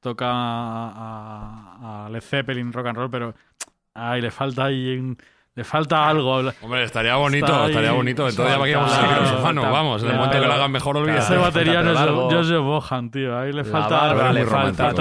[0.00, 3.34] toca a, a Led Zeppelin rock and roll, pero
[3.94, 5.16] ay, le falta ahí un-
[5.54, 6.36] le falta algo.
[6.62, 8.28] Hombre, estaría bonito, Está ahí- estaría bonito.
[8.28, 10.02] Entonces ya íbamos a los humanos, vamos.
[10.02, 11.24] En el momento que lo hagan mejor, olvídate.
[11.24, 11.98] Ese batería no es.
[12.32, 13.38] Joseph Bohan, tío.
[13.38, 14.92] Ahí le falta barba algo, le falta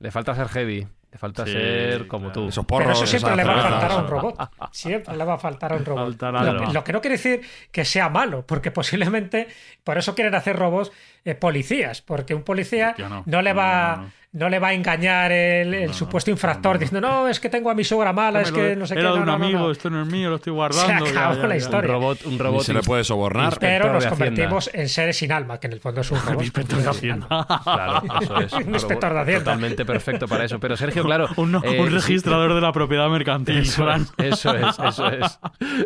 [0.00, 2.42] le falta ser heavy, le falta Sí, ser como claro.
[2.42, 2.48] tú.
[2.48, 4.50] Esos Pero porros, eso siempre le va a faltar a un robot.
[4.72, 6.04] Siempre le va a faltar a un robot.
[6.04, 7.40] Faltará Lo, que- lo que no quiere decir
[7.72, 9.48] que sea malo, porque posiblemente
[9.82, 10.92] por eso quieren hacer robots
[11.24, 13.22] eh, policías, porque un policía no.
[13.26, 13.42] no.
[13.42, 14.10] le No, va no, no.
[14.36, 16.78] No le va a engañar el, el no, supuesto infractor no.
[16.80, 19.08] diciendo no, es que tengo a mi suegra mala, es que no sé Era qué.
[19.08, 19.70] de no, un amigo, no.
[19.70, 21.06] esto no es mío, lo estoy guardando.
[21.06, 21.56] Se ya, acabó ya, la ya.
[21.56, 21.88] historia.
[21.90, 23.56] Un robot, un robot se le puede sobornar.
[23.58, 26.42] Pero nos de convertimos en seres sin alma, que en el fondo es un robot.
[26.42, 27.26] Inspector de Hacienda.
[27.64, 28.52] Claro, eso es.
[28.66, 29.44] Un inspector de Hacienda.
[29.44, 30.60] Totalmente perfecto para eso.
[30.60, 31.28] Pero Sergio, claro.
[31.36, 33.58] Un, eh, un sí, registrador de la propiedad mercantil.
[33.58, 35.38] Eso es, eso es, eso es.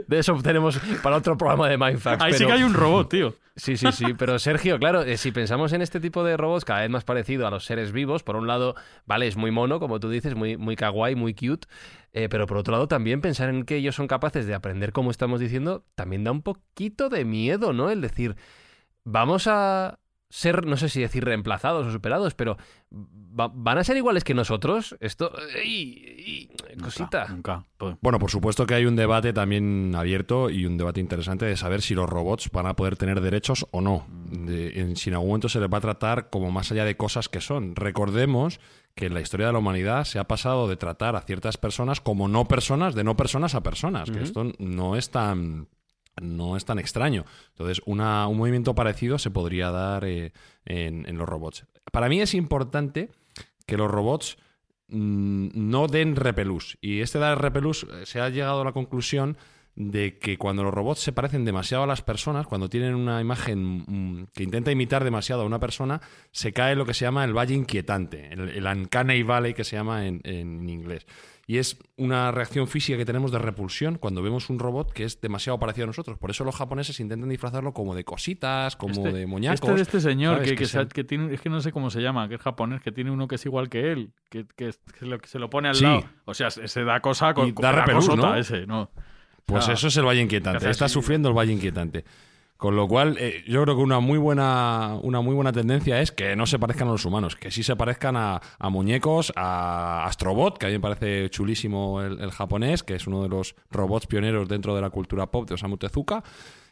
[0.08, 2.22] De eso tenemos para otro programa de Mindfax.
[2.22, 3.34] Ahí sí pero- que hay un robot, tío.
[3.56, 6.80] Sí, sí, sí, pero Sergio, claro, eh, si pensamos en este tipo de robots cada
[6.80, 8.74] vez más parecido a los seres vivos, por un lado,
[9.06, 11.66] vale, es muy mono, como tú dices, muy, muy kawaii, muy cute,
[12.12, 15.10] eh, pero por otro lado también pensar en que ellos son capaces de aprender como
[15.10, 17.90] estamos diciendo, también da un poquito de miedo, ¿no?
[17.90, 18.36] El decir,
[19.04, 19.98] vamos a
[20.30, 22.56] ser, no sé si decir reemplazados o superados, pero
[22.90, 24.96] ¿van a ser iguales que nosotros?
[25.00, 25.32] Esto,
[25.64, 26.48] y,
[26.80, 27.26] cosita.
[27.28, 27.98] Nunca, nunca.
[28.00, 31.82] Bueno, por supuesto que hay un debate también abierto y un debate interesante de saber
[31.82, 34.06] si los robots van a poder tener derechos o no.
[34.30, 36.96] De, en, si en algún momento se les va a tratar como más allá de
[36.96, 37.74] cosas que son.
[37.74, 38.60] Recordemos
[38.94, 42.00] que en la historia de la humanidad se ha pasado de tratar a ciertas personas
[42.00, 44.10] como no personas, de no personas a personas.
[44.10, 45.68] Que esto no es tan
[46.20, 47.24] no es tan extraño.
[47.50, 50.32] Entonces, un movimiento parecido se podría dar eh,
[50.64, 51.64] en, los robots.
[51.92, 53.10] Para mí es importante
[53.66, 54.36] que los robots
[54.88, 56.78] mmm, no den repelús.
[56.80, 59.36] Y este dar repelús eh, se ha llegado a la conclusión
[59.76, 63.84] de que cuando los robots se parecen demasiado a las personas, cuando tienen una imagen
[63.86, 66.00] mmm, que intenta imitar demasiado a una persona,
[66.32, 69.76] se cae lo que se llama el valle inquietante, el, el uncanny valley que se
[69.76, 71.06] llama en inglés
[71.46, 75.20] y es una reacción física que tenemos de repulsión cuando vemos un robot que es
[75.20, 76.18] demasiado parecido a nosotros.
[76.18, 79.60] Por eso los japoneses intentan disfrazarlo como de cositas, como este, de moñacos.
[79.60, 81.90] Este de este señor que, que, que, se, que, tiene, es que no sé cómo
[81.90, 84.72] se llama, que es japonés, que tiene uno que es igual que él, que, que,
[84.72, 85.84] se, lo, se, lo, pone al sí.
[85.84, 86.04] lado.
[86.24, 88.36] O sea, se da cosa con, y da repelús, ¿no?
[88.36, 88.90] ese, ¿no?
[89.46, 90.70] Pues eso es el valle inquietante.
[90.70, 92.04] Está sufriendo el valle inquietante.
[92.60, 96.12] Con lo cual, eh, yo creo que una muy buena una muy buena tendencia es
[96.12, 100.04] que no se parezcan a los humanos, que sí se parezcan a, a muñecos, a
[100.04, 103.54] Astrobot, que a mí me parece chulísimo el, el, japonés, que es uno de los
[103.70, 106.22] robots pioneros dentro de la cultura pop de Osamu Tezuka.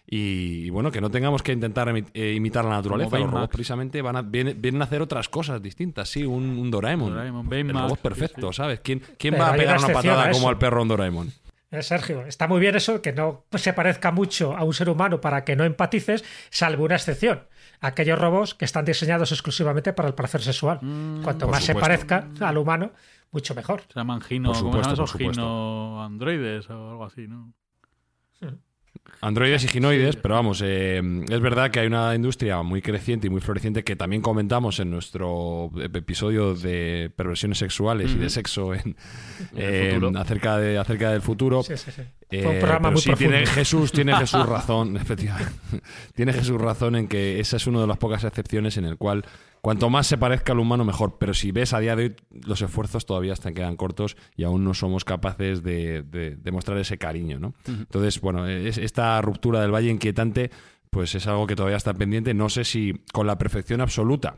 [0.07, 3.19] Y, y bueno, que no tengamos que intentar eh, imitar la naturaleza.
[3.19, 6.11] Los robots precisamente van a, vienen, vienen, a hacer otras cosas distintas.
[6.11, 7.15] Sí, un, un Doraemon.
[7.15, 8.57] Doraemon el robot perfecto, sí, sí.
[8.59, 8.81] ¿sabes?
[8.81, 11.33] ¿Quién, quién va a pegar una patada como al perro en Doraemon?
[11.71, 15.21] Eh, Sergio, está muy bien eso, que no se parezca mucho a un ser humano
[15.21, 17.47] para que no empatices, salvo una excepción.
[17.81, 20.79] Aquellos robots que están diseñados exclusivamente para el placer sexual.
[20.81, 21.67] Mm, Cuanto más supuesto.
[21.67, 21.75] se
[22.07, 22.93] parezca al humano,
[23.31, 23.83] mucho mejor.
[23.83, 27.53] Se llaman gino, por supuesto, ¿cómo se llaman esos gino androides o algo así, ¿no?
[28.41, 28.47] Sí.
[29.21, 33.31] Androides y ginoides, pero vamos, eh, es verdad que hay una industria muy creciente y
[33.31, 38.17] muy floreciente que también comentamos en nuestro episodio de perversiones sexuales mm.
[38.17, 38.97] y de sexo en,
[39.57, 41.65] eh, acerca, de, acerca del futuro.
[41.65, 41.91] Sí, sí,
[42.31, 42.43] sí.
[42.43, 43.33] Fue un programa eh, muy sí, profundo.
[43.33, 45.53] tiene Jesús, tiene Jesús razón, efectivamente.
[46.15, 49.25] tiene Jesús razón en que esa es una de las pocas excepciones en el cual
[49.61, 52.63] cuanto más se parezca al humano mejor, pero si ves a día de hoy los
[52.63, 56.97] esfuerzos todavía están quedan cortos y aún no somos capaces de, de, de mostrar ese
[56.99, 57.49] cariño, ¿no?
[57.49, 57.79] Uh -huh.
[57.81, 60.51] Entonces, bueno, es, esta ruptura del valle inquietante
[60.91, 64.37] pues es algo que todavía está pendiente, no sé si con la perfección absoluta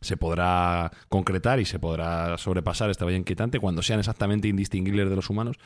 [0.00, 5.16] se podrá concretar y se podrá sobrepasar esta valle inquietante cuando sean exactamente indistinguibles de
[5.16, 5.56] los humanos,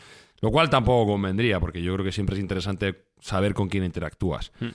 [0.44, 4.52] lo cual tampoco convendría, porque yo creo que siempre es interesante saber con quién interactúas.
[4.60, 4.66] Mm.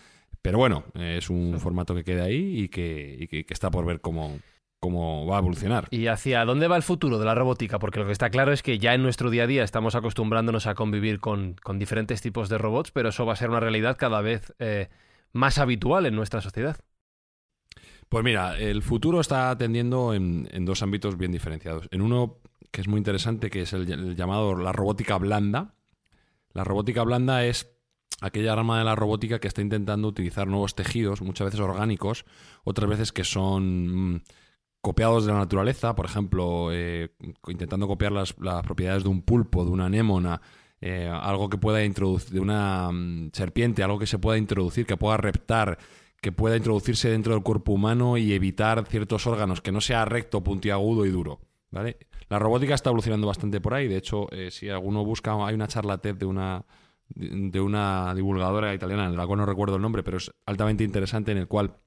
[0.41, 3.85] Pero bueno, es un formato que queda ahí y que, y que, que está por
[3.85, 4.39] ver cómo,
[4.79, 5.87] cómo va a evolucionar.
[5.91, 7.77] ¿Y hacia dónde va el futuro de la robótica?
[7.77, 10.65] Porque lo que está claro es que ya en nuestro día a día estamos acostumbrándonos
[10.65, 13.95] a convivir con, con diferentes tipos de robots, pero eso va a ser una realidad
[13.95, 14.89] cada vez eh,
[15.33, 16.77] más habitual en nuestra sociedad.
[18.07, 21.87] Pues mira, el futuro está atendiendo en, en, dos ámbitos bien diferenciados.
[21.91, 22.39] En uno
[22.71, 25.75] que es muy interesante, que es el, llamado la robótica blanda.
[26.53, 27.71] La robótica blanda es
[28.21, 32.25] aquella rama de la robótica que está intentando utilizar nuevos tejidos, muchas veces orgánicos,
[32.63, 34.21] otras veces que son mmm,
[34.81, 37.11] copiados de la naturaleza, por ejemplo, eh,
[37.47, 40.41] intentando copiar las, las, propiedades de un pulpo, de una anémona,
[40.81, 44.97] eh, algo que pueda introducir, de una mmm, serpiente, algo que se pueda introducir, que
[44.97, 45.77] pueda reptar
[46.21, 50.43] que pueda introducirse dentro del cuerpo humano y evitar ciertos órganos, que no sea recto,
[50.43, 51.39] puntiagudo y duro.
[51.71, 51.97] ¿vale?
[52.29, 53.87] La robótica está evolucionando bastante por ahí.
[53.87, 56.63] De hecho, eh, si alguno busca, hay una charla TED de una,
[57.09, 61.31] de una divulgadora italiana, de la cual no recuerdo el nombre, pero es altamente interesante,
[61.31, 61.77] en el cual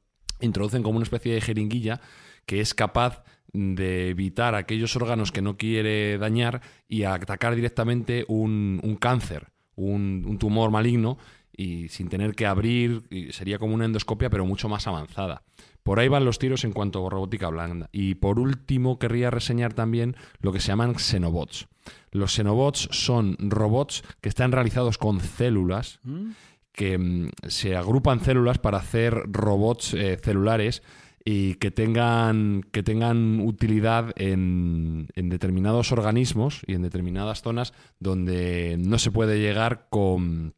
[0.40, 2.00] introducen como una especie de jeringuilla
[2.44, 8.81] que es capaz de evitar aquellos órganos que no quiere dañar y atacar directamente un,
[8.83, 11.18] un cáncer, un, un tumor maligno
[11.55, 15.42] y sin tener que abrir, sería como una endoscopia pero mucho más avanzada.
[15.83, 17.88] Por ahí van los tiros en cuanto a robótica blanda.
[17.92, 21.68] Y por último querría reseñar también lo que se llaman xenobots.
[22.11, 26.31] Los xenobots son robots que están realizados con células ¿Mm?
[26.73, 30.83] que mm, se agrupan células para hacer robots eh, celulares
[31.25, 38.77] y que tengan, que tengan utilidad en, en, determinados organismos y en determinadas zonas donde
[38.79, 40.55] no se puede llegar con,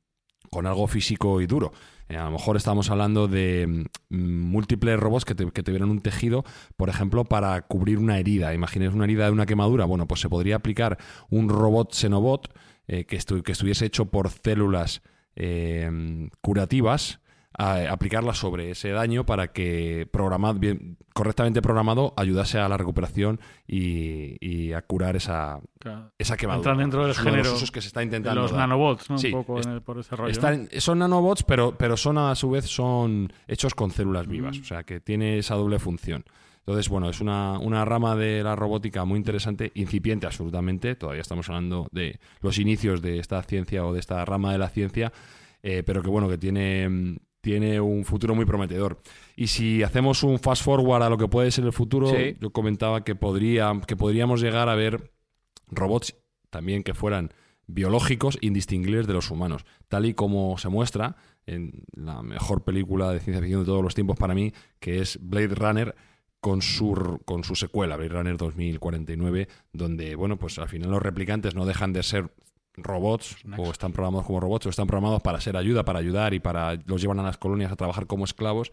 [0.50, 1.72] con algo físico y duro.
[2.08, 6.00] Eh, a lo mejor estamos hablando de mm, múltiples robots que, te, que tuvieran un
[6.00, 6.44] tejido,
[6.76, 8.54] por ejemplo, para cubrir una herida.
[8.54, 9.84] Imagínense una herida de una quemadura.
[9.84, 10.98] Bueno, pues se podría aplicar
[11.30, 12.52] un robot Xenobot
[12.86, 15.02] eh, que, estu que, estuviese hecho por células
[15.36, 17.20] eh, curativas
[17.56, 23.40] a- aplicarla sobre ese daño para que programado, bien, correctamente programado ayudase a la recuperación
[23.66, 26.12] y, y a curar esa, Claro.
[26.18, 26.72] esa quemadura.
[26.72, 28.60] Entran dentro del uno de los género que se está De intentando los dar.
[28.60, 29.18] nanobots, ¿no?
[29.18, 30.30] Sí, un poco es- en el- por ese rollo.
[30.30, 34.62] Están- son nanobots, pero, pero son a su vez son hechos con células vivas, Mm.
[34.62, 36.24] o sea que tiene esa doble función.
[36.66, 40.94] Entonces, bueno, es una, una rama de la robótica muy interesante, incipiente absolutamente.
[40.94, 44.70] Todavía estamos hablando de los inicios de esta ciencia o de esta rama de la
[44.70, 45.12] ciencia,
[45.62, 48.98] eh, pero que bueno, que tiene, mm, tiene un futuro muy prometedor.
[49.36, 52.36] Y si hacemos un fast forward a lo que puede ser el futuro, Sí.
[52.40, 55.12] yo comentaba que, podría, que podríamos llegar a ver
[55.68, 56.16] robots
[56.50, 57.32] también que fueran
[57.66, 61.16] biológicos indistinguibles de los humanos, tal y como se muestra
[61.46, 65.18] en la mejor película de ciencia ficción de todos los tiempos para mí, que es
[65.20, 65.94] Blade Runner
[66.40, 71.54] con su, con su secuela, Blade Runner 2049, donde, bueno, pues al final los replicantes
[71.54, 72.30] no dejan de ser
[72.76, 76.40] robots o están programados como robots o están programados para ser ayuda, para ayudar y
[76.40, 78.72] para los llevan a las colonias a trabajar como esclavos,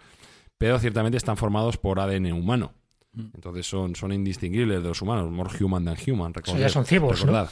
[0.57, 2.73] pero ciertamente están formados por ADN humano.
[3.13, 3.25] Mm.
[3.35, 6.33] Entonces son, son indistinguibles de los humanos, more human than human.
[6.45, 7.33] Eso ya son cibos, ¿no?
[7.33, 7.51] recordad.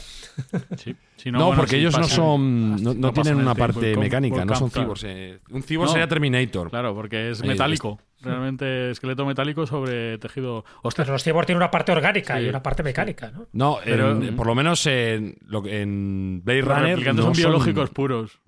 [0.78, 0.96] Sí.
[1.16, 4.54] Si No, bueno, porque si ellos no son, no, tienen una tiempo, parte mecánica, no
[4.54, 5.04] son cibors.
[5.06, 5.38] eh.
[5.50, 5.92] Un cibor No.
[5.92, 6.70] sería Terminator.
[6.70, 7.98] Claro, porque es Ahí, metálico.
[8.22, 10.64] Realmente esqueleto metálico sobre tejido.
[10.82, 13.46] Ostras, Pero los cyborg tienen una parte orgánica Sí, y una parte mecánica, ¿no?
[13.52, 17.34] No, Pero- en- por lo menos en, lo que- en Blade los Runner replicantes no
[17.34, 18.40] son biológicos puros.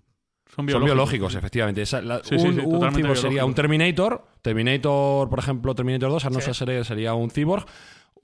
[0.55, 1.35] Son Son biológicos.
[1.35, 1.83] efectivamente.
[1.83, 3.55] Esa- la- Sí, sí, un sí, un totalmente cyborg sería un.
[3.55, 4.25] Terminator.
[4.43, 6.45] Terminator, por ejemplo, Terminator 2, Arnold Sí.
[6.53, 7.65] Schwarzenegger sería un cyborg.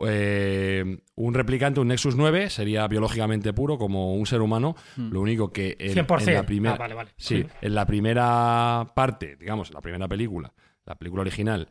[0.07, 4.77] Eh, un replicante, un Nexus 9, sería biológicamente puro como un ser humano.
[4.97, 5.11] Hmm.
[5.11, 6.29] Lo único que en, 100%.
[6.29, 7.11] en la primera, Ah, vale, vale.
[7.17, 10.53] Sí, en la primera parte, digamos, en la primera película,
[10.85, 11.69] la película original,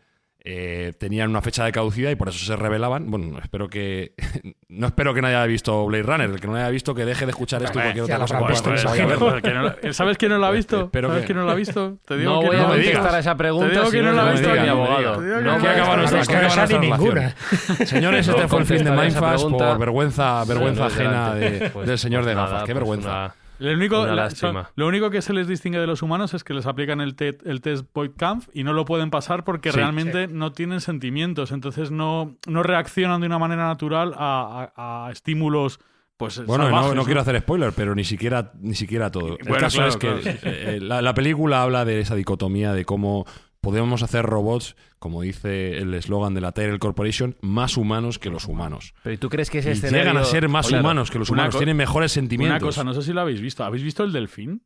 [0.49, 3.11] eh, tenían una fecha de caducidad y por eso se revelaban.
[3.11, 4.13] Bueno, espero que
[4.69, 7.03] no espero que nadie haya visto Blade Runner, el que no lo haya visto que
[7.03, 8.69] deje de escuchar esto y Hombre, cualquier otra lo cosa visto,
[9.07, 9.41] verla.
[9.41, 9.53] Que
[9.87, 10.89] no- ¿Sabes quién no la ha visto?
[10.93, 11.97] ¿Sabes quién no la ha visto?
[12.05, 13.67] Te digo No que voy no a contestar a esa pregunta.
[13.67, 14.49] Te digo que no la ha visto.
[14.49, 15.21] mi abogado.
[15.21, 16.07] no que no acaba
[16.49, 17.35] sabe nuestra ninguna.
[17.85, 19.69] Señores, No este fue el fin de Mindfast pregunta.
[19.69, 22.63] por vergüenza, vergüenza Bueno, ajena Pues- del señor pues de nada, gafas.
[22.63, 23.35] Qué pues vergüenza.
[23.59, 24.63] Lo único, Una la- lástima.
[24.65, 27.15] son- lo único que se les distingue de los humanos es que les aplican el,
[27.15, 29.77] te- el test Voight-Kampf y no lo pueden pasar porque Sí.
[29.77, 35.11] realmente no tienen sentimientos, entonces no, no reaccionan de una manera natural a, a- a
[35.11, 35.79] estímulos
[36.17, 39.37] pues Bueno, no, salvajes, no quiero hacer spoiler, pero ni siquiera, ni siquiera todo.
[39.37, 40.21] el caso claro, es que claro.
[40.25, 43.27] eh, eh, la, la película habla de esa dicotomía de cómo
[43.67, 48.45] podemos hacer robots, como dice el eslogan de la Tyrell Corporation, más humanos que los
[48.45, 48.93] humanos.
[49.03, 49.99] Pero ¿y tú crees que ese Y escenario...
[49.99, 52.61] llegan a ser más humanos que los humanos, tienen mejores sentimientos.
[52.61, 53.65] Una cosa, no sé si lo habéis visto.
[53.65, 54.63] ¿Habéis visto el delfín?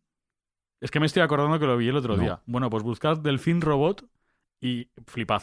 [0.79, 2.21] Es que me estoy acordando que lo vi el otro No.
[2.21, 2.41] día.
[2.45, 4.05] Bueno, pues buscad delfín robot
[4.61, 5.41] y flipad.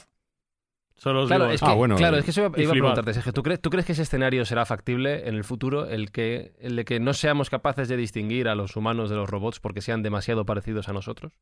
[0.95, 3.15] Solo os Claro, digo es que, Ah, bueno, claro, es que eso iba, a preguntarte,
[3.15, 3.33] Sergio.
[3.33, 5.87] ¿tú crees, ¿Tú crees que ese escenario será factible en el futuro?
[5.89, 9.29] El, que, el de que no seamos capaces de distinguir a los humanos de los
[9.29, 11.33] robots porque sean demasiado parecidos a nosotros?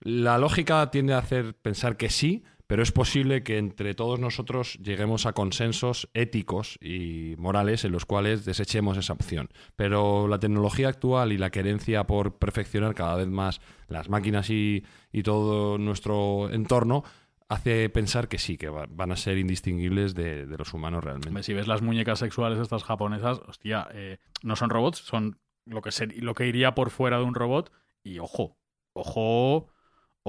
[0.00, 4.78] La lógica tiende a hacer pensar que sí, pero es posible que entre todos nosotros
[4.82, 9.48] lleguemos a consensos éticos y morales en los cuales desechemos esa opción.
[9.76, 14.84] Pero la tecnología actual y la querencia por perfeccionar cada vez más las máquinas y,
[15.12, 17.02] y todo nuestro entorno
[17.48, 21.42] hace pensar que sí, que va- van a ser indistinguibles de, los humanos realmente.
[21.42, 25.90] Si ves las muñecas sexuales estas japonesas, hostia, eh, no son robots, son lo que,
[25.90, 27.72] ser- lo que iría por fuera de un robot.
[28.04, 28.56] Y ojo,
[28.92, 29.66] ojo,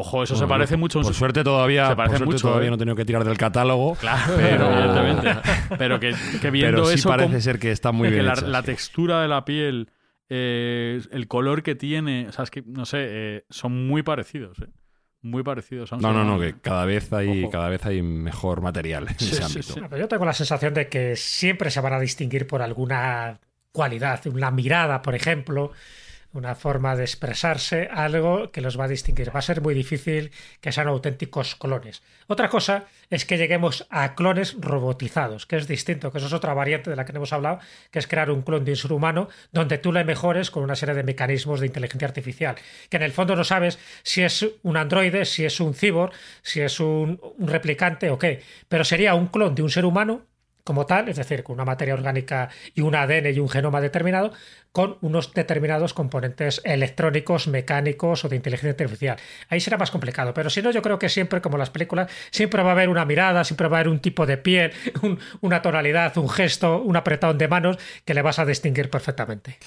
[0.02, 2.48] ojo, eso se parece mucho a un Por suerte todavía, se parece por suerte mucho,
[2.50, 2.70] todavía ¿eh?
[2.72, 3.96] no he tenido que tirar del catálogo.
[3.96, 5.50] Claro, Pero- evidentemente.
[5.78, 8.34] Pero que, que viendo pero sí eso parece ser que está muy que bien la,
[8.34, 8.66] hecha, la sí.
[8.68, 9.90] textura de la piel,
[10.30, 14.60] eh, el color que tiene, o sea, es que, no sé, eh, son muy parecidos,
[14.60, 14.68] ¿eh?
[15.24, 15.92] Muy parecidos.
[15.92, 17.52] No, no, no, que cada vez hay, Ojo.
[17.52, 19.74] cada vez hay mejor material en Sí, ese sí, ámbito.
[19.80, 23.40] Bueno, yo tengo la sensación de que siempre se van a distinguir por alguna
[23.72, 25.74] cualidad, una mirada, por ejemplo,
[26.34, 29.36] una forma de expresarse, algo que los va a distinguir.
[29.36, 32.02] Va a ser muy difícil que sean auténticos clones.
[32.28, 36.54] Otra cosa es que lleguemos a clones robotizados, que es distinto, que eso es otra
[36.54, 37.60] variante de la que hemos hablado,
[37.92, 40.76] que es crear un clon de un ser humano donde tú le mejores con una
[40.76, 42.56] serie de mecanismos de inteligencia artificial,
[42.90, 46.62] que en el fondo no sabes si es un androide, si es un cyborg, si
[46.62, 50.31] es un replicante o qué, pero sería un clon de un ser humano
[50.64, 54.32] como tal, es decir, con una materia orgánica y un ADN y un genoma determinado,
[54.72, 59.18] con unos determinados componentes electrónicos, mecánicos o de inteligencia artificial.
[59.50, 62.64] Ahí será más complicado, pero si no, yo creo que siempre, como las películas, siempre
[62.64, 65.62] va a haber una mirada, siempre va a haber un tipo de piel, un- una
[65.62, 69.58] tonalidad, un gesto, un apretón de manos que le vas a distinguir perfectamente.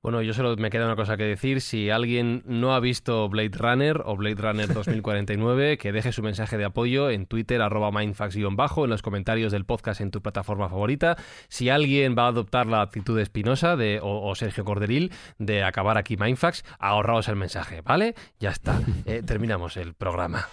[0.00, 1.60] Bueno, yo solo me queda una cosa que decir.
[1.60, 6.56] Si alguien no ha visto Blade Runner o Blade Runner 2049, que deje su mensaje
[6.56, 11.16] de apoyo en Twitter, arroba mindfax-bajo, en los comentarios del podcast en tu plataforma favorita.
[11.48, 15.64] Si alguien va a adoptar la actitud de Espinosa de, o, o Sergio Corderil de
[15.64, 18.14] acabar aquí Mindfax, ahorraos el mensaje, ¿vale?
[18.38, 18.80] Ya está.
[19.06, 20.48] Eh, terminamos el programa.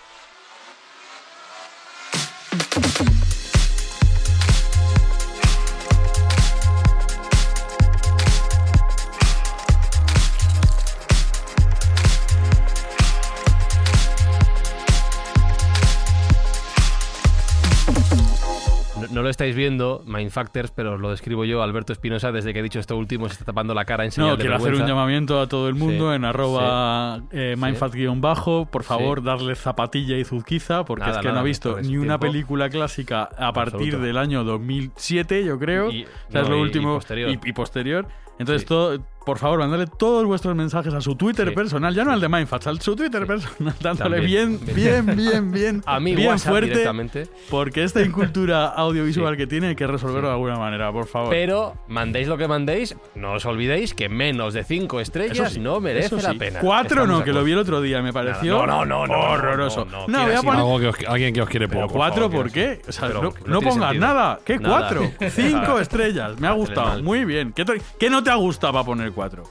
[19.15, 22.63] No, lo estáis viendo, Mindfactors, pero os lo describo yo, Alberto Espinosa, desde que he
[22.63, 24.85] dicho esto último, se está tapando la cara en señal No, de quiero hacer un
[24.85, 28.65] llamamiento a todo el mundo Sí, en arroba eh, mindfat-bajo.
[28.69, 32.19] Por favor, darle zapatilla y zuzquiza, porque Nada, es que no ha visto ni una
[32.19, 33.99] película clásica a partir Absoluto.
[33.99, 35.91] del año 2007, yo creo.
[35.91, 36.95] Y- o sea, es lo y- y último.
[36.95, 37.31] posterior.
[37.45, 38.07] Y, posterior.
[38.37, 38.67] Entonces, Sí.
[38.67, 41.55] todo, por favor, mandadle todos vuestros mensajes a su Twitter Sí.
[41.55, 44.59] personal, ya no al de Mindfats, al su Twitter personal, dándole También.
[44.65, 47.27] bien, bien, bien, bien, A mi bien WhatsApp fuerte, directamente.
[47.49, 49.37] porque esta incultura audiovisual Sí.
[49.37, 51.29] que tiene hay que resolverlo de alguna manera, por favor.
[51.29, 55.59] Pero mandéis lo que mandéis, no os olvidéis que menos de cinco estrellas Eso sí,
[55.59, 56.59] no merece la pena.
[56.59, 59.85] Cuatro no, que lo vi el otro día, me pareció No, no, no, no, horroroso.
[59.85, 60.59] no, no, no, No, voy a si poner...
[60.61, 61.93] Algo que os- alguien que os quiere Pero poco.
[61.93, 62.81] por cuatro, ¿por qué?
[62.87, 64.05] O sea, Pero no, pongas sentido.
[64.07, 64.39] nada.
[64.45, 64.77] ¿Qué Nada.
[64.79, 65.11] cuatro?
[65.31, 66.39] Cinco estrellas.
[66.39, 67.01] Me ha gustado.
[67.03, 67.51] Muy bien.
[67.53, 67.65] ¿Qué,
[67.99, 69.43] qué no te ha gustado para poner cuatro?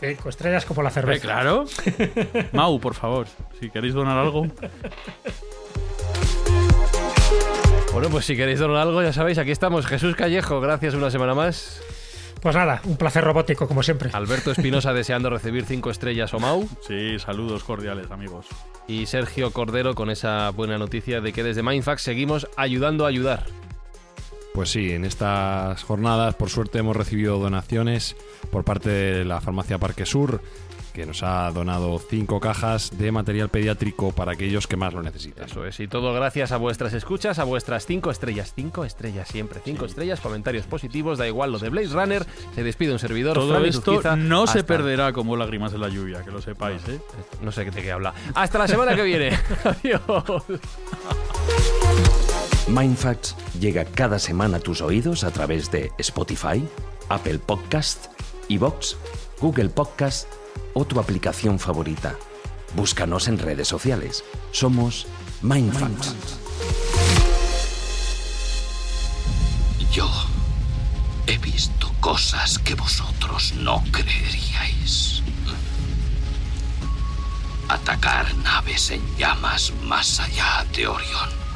[0.00, 1.22] Cinco estrellas como la Eh, cerveza.
[1.22, 1.64] claro.
[2.52, 3.26] Mau, por favor,
[3.60, 4.46] si queréis donar algo.
[7.92, 9.86] Bueno, pues si queréis donar algo, ya sabéis, aquí estamos.
[9.86, 11.80] Jesús Callejo, gracias una semana más.
[12.40, 14.10] Pues nada, un placer robótico como siempre.
[14.12, 16.68] Alberto Espinosa deseando recibir cinco estrellas o Mau.
[16.86, 18.46] Sí, saludos cordiales, amigos.
[18.86, 23.44] Y Sergio Cordero con esa buena noticia de que desde Mindfax seguimos ayudando a ayudar.
[24.58, 28.16] Pues sí, en estas jornadas, por suerte, hemos recibido donaciones
[28.50, 30.42] por parte de la farmacia Parque Sur,
[30.92, 35.44] que nos ha donado cinco cajas de material pediátrico para aquellos que más lo necesitan.
[35.44, 38.52] Eso es, y todo gracias a vuestras escuchas, a vuestras cinco estrellas.
[38.52, 42.26] Cinco estrellas siempre, cinco estrellas, comentarios positivos, da igual lo de Blaze Runner.
[42.56, 43.34] Se despide un servidor.
[43.34, 47.00] Todo Fran esto no se perderá como lágrimas en la lluvia, que lo sepáis, ¿eh?
[47.42, 48.12] No sé de qué habla.
[48.34, 49.38] Hasta la semana que viene.
[49.62, 50.42] Adiós.
[52.68, 56.62] Mindfacts llega cada semana a tus oídos a través de Spotify,
[57.08, 58.06] Apple Podcast,
[58.50, 58.96] Evox,
[59.40, 60.28] Google Podcast
[60.74, 62.14] o tu aplicación favorita.
[62.76, 64.22] Búscanos en redes sociales.
[64.52, 65.06] Somos
[65.40, 66.14] Mindfacts.
[69.90, 70.10] Yo
[71.26, 75.22] he visto cosas que vosotros no creeríais.
[77.70, 81.47] Atacar naves en llamas más allá de Orión.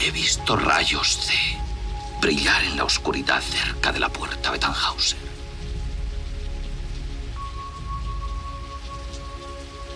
[0.00, 1.34] He visto rayos C
[2.20, 5.18] brillar en la oscuridad cerca de la puerta de Tannhauser.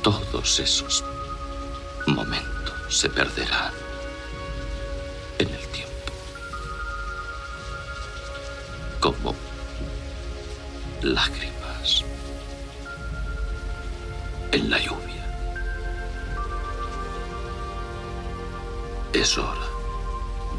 [0.03, 1.05] Todos esos
[2.07, 3.73] momentos se perderán
[5.39, 6.13] en el tiempo.
[9.01, 9.35] Como
[11.03, 12.05] lágrimas
[14.51, 15.23] en la lluvia.
[19.13, 19.72] Es hora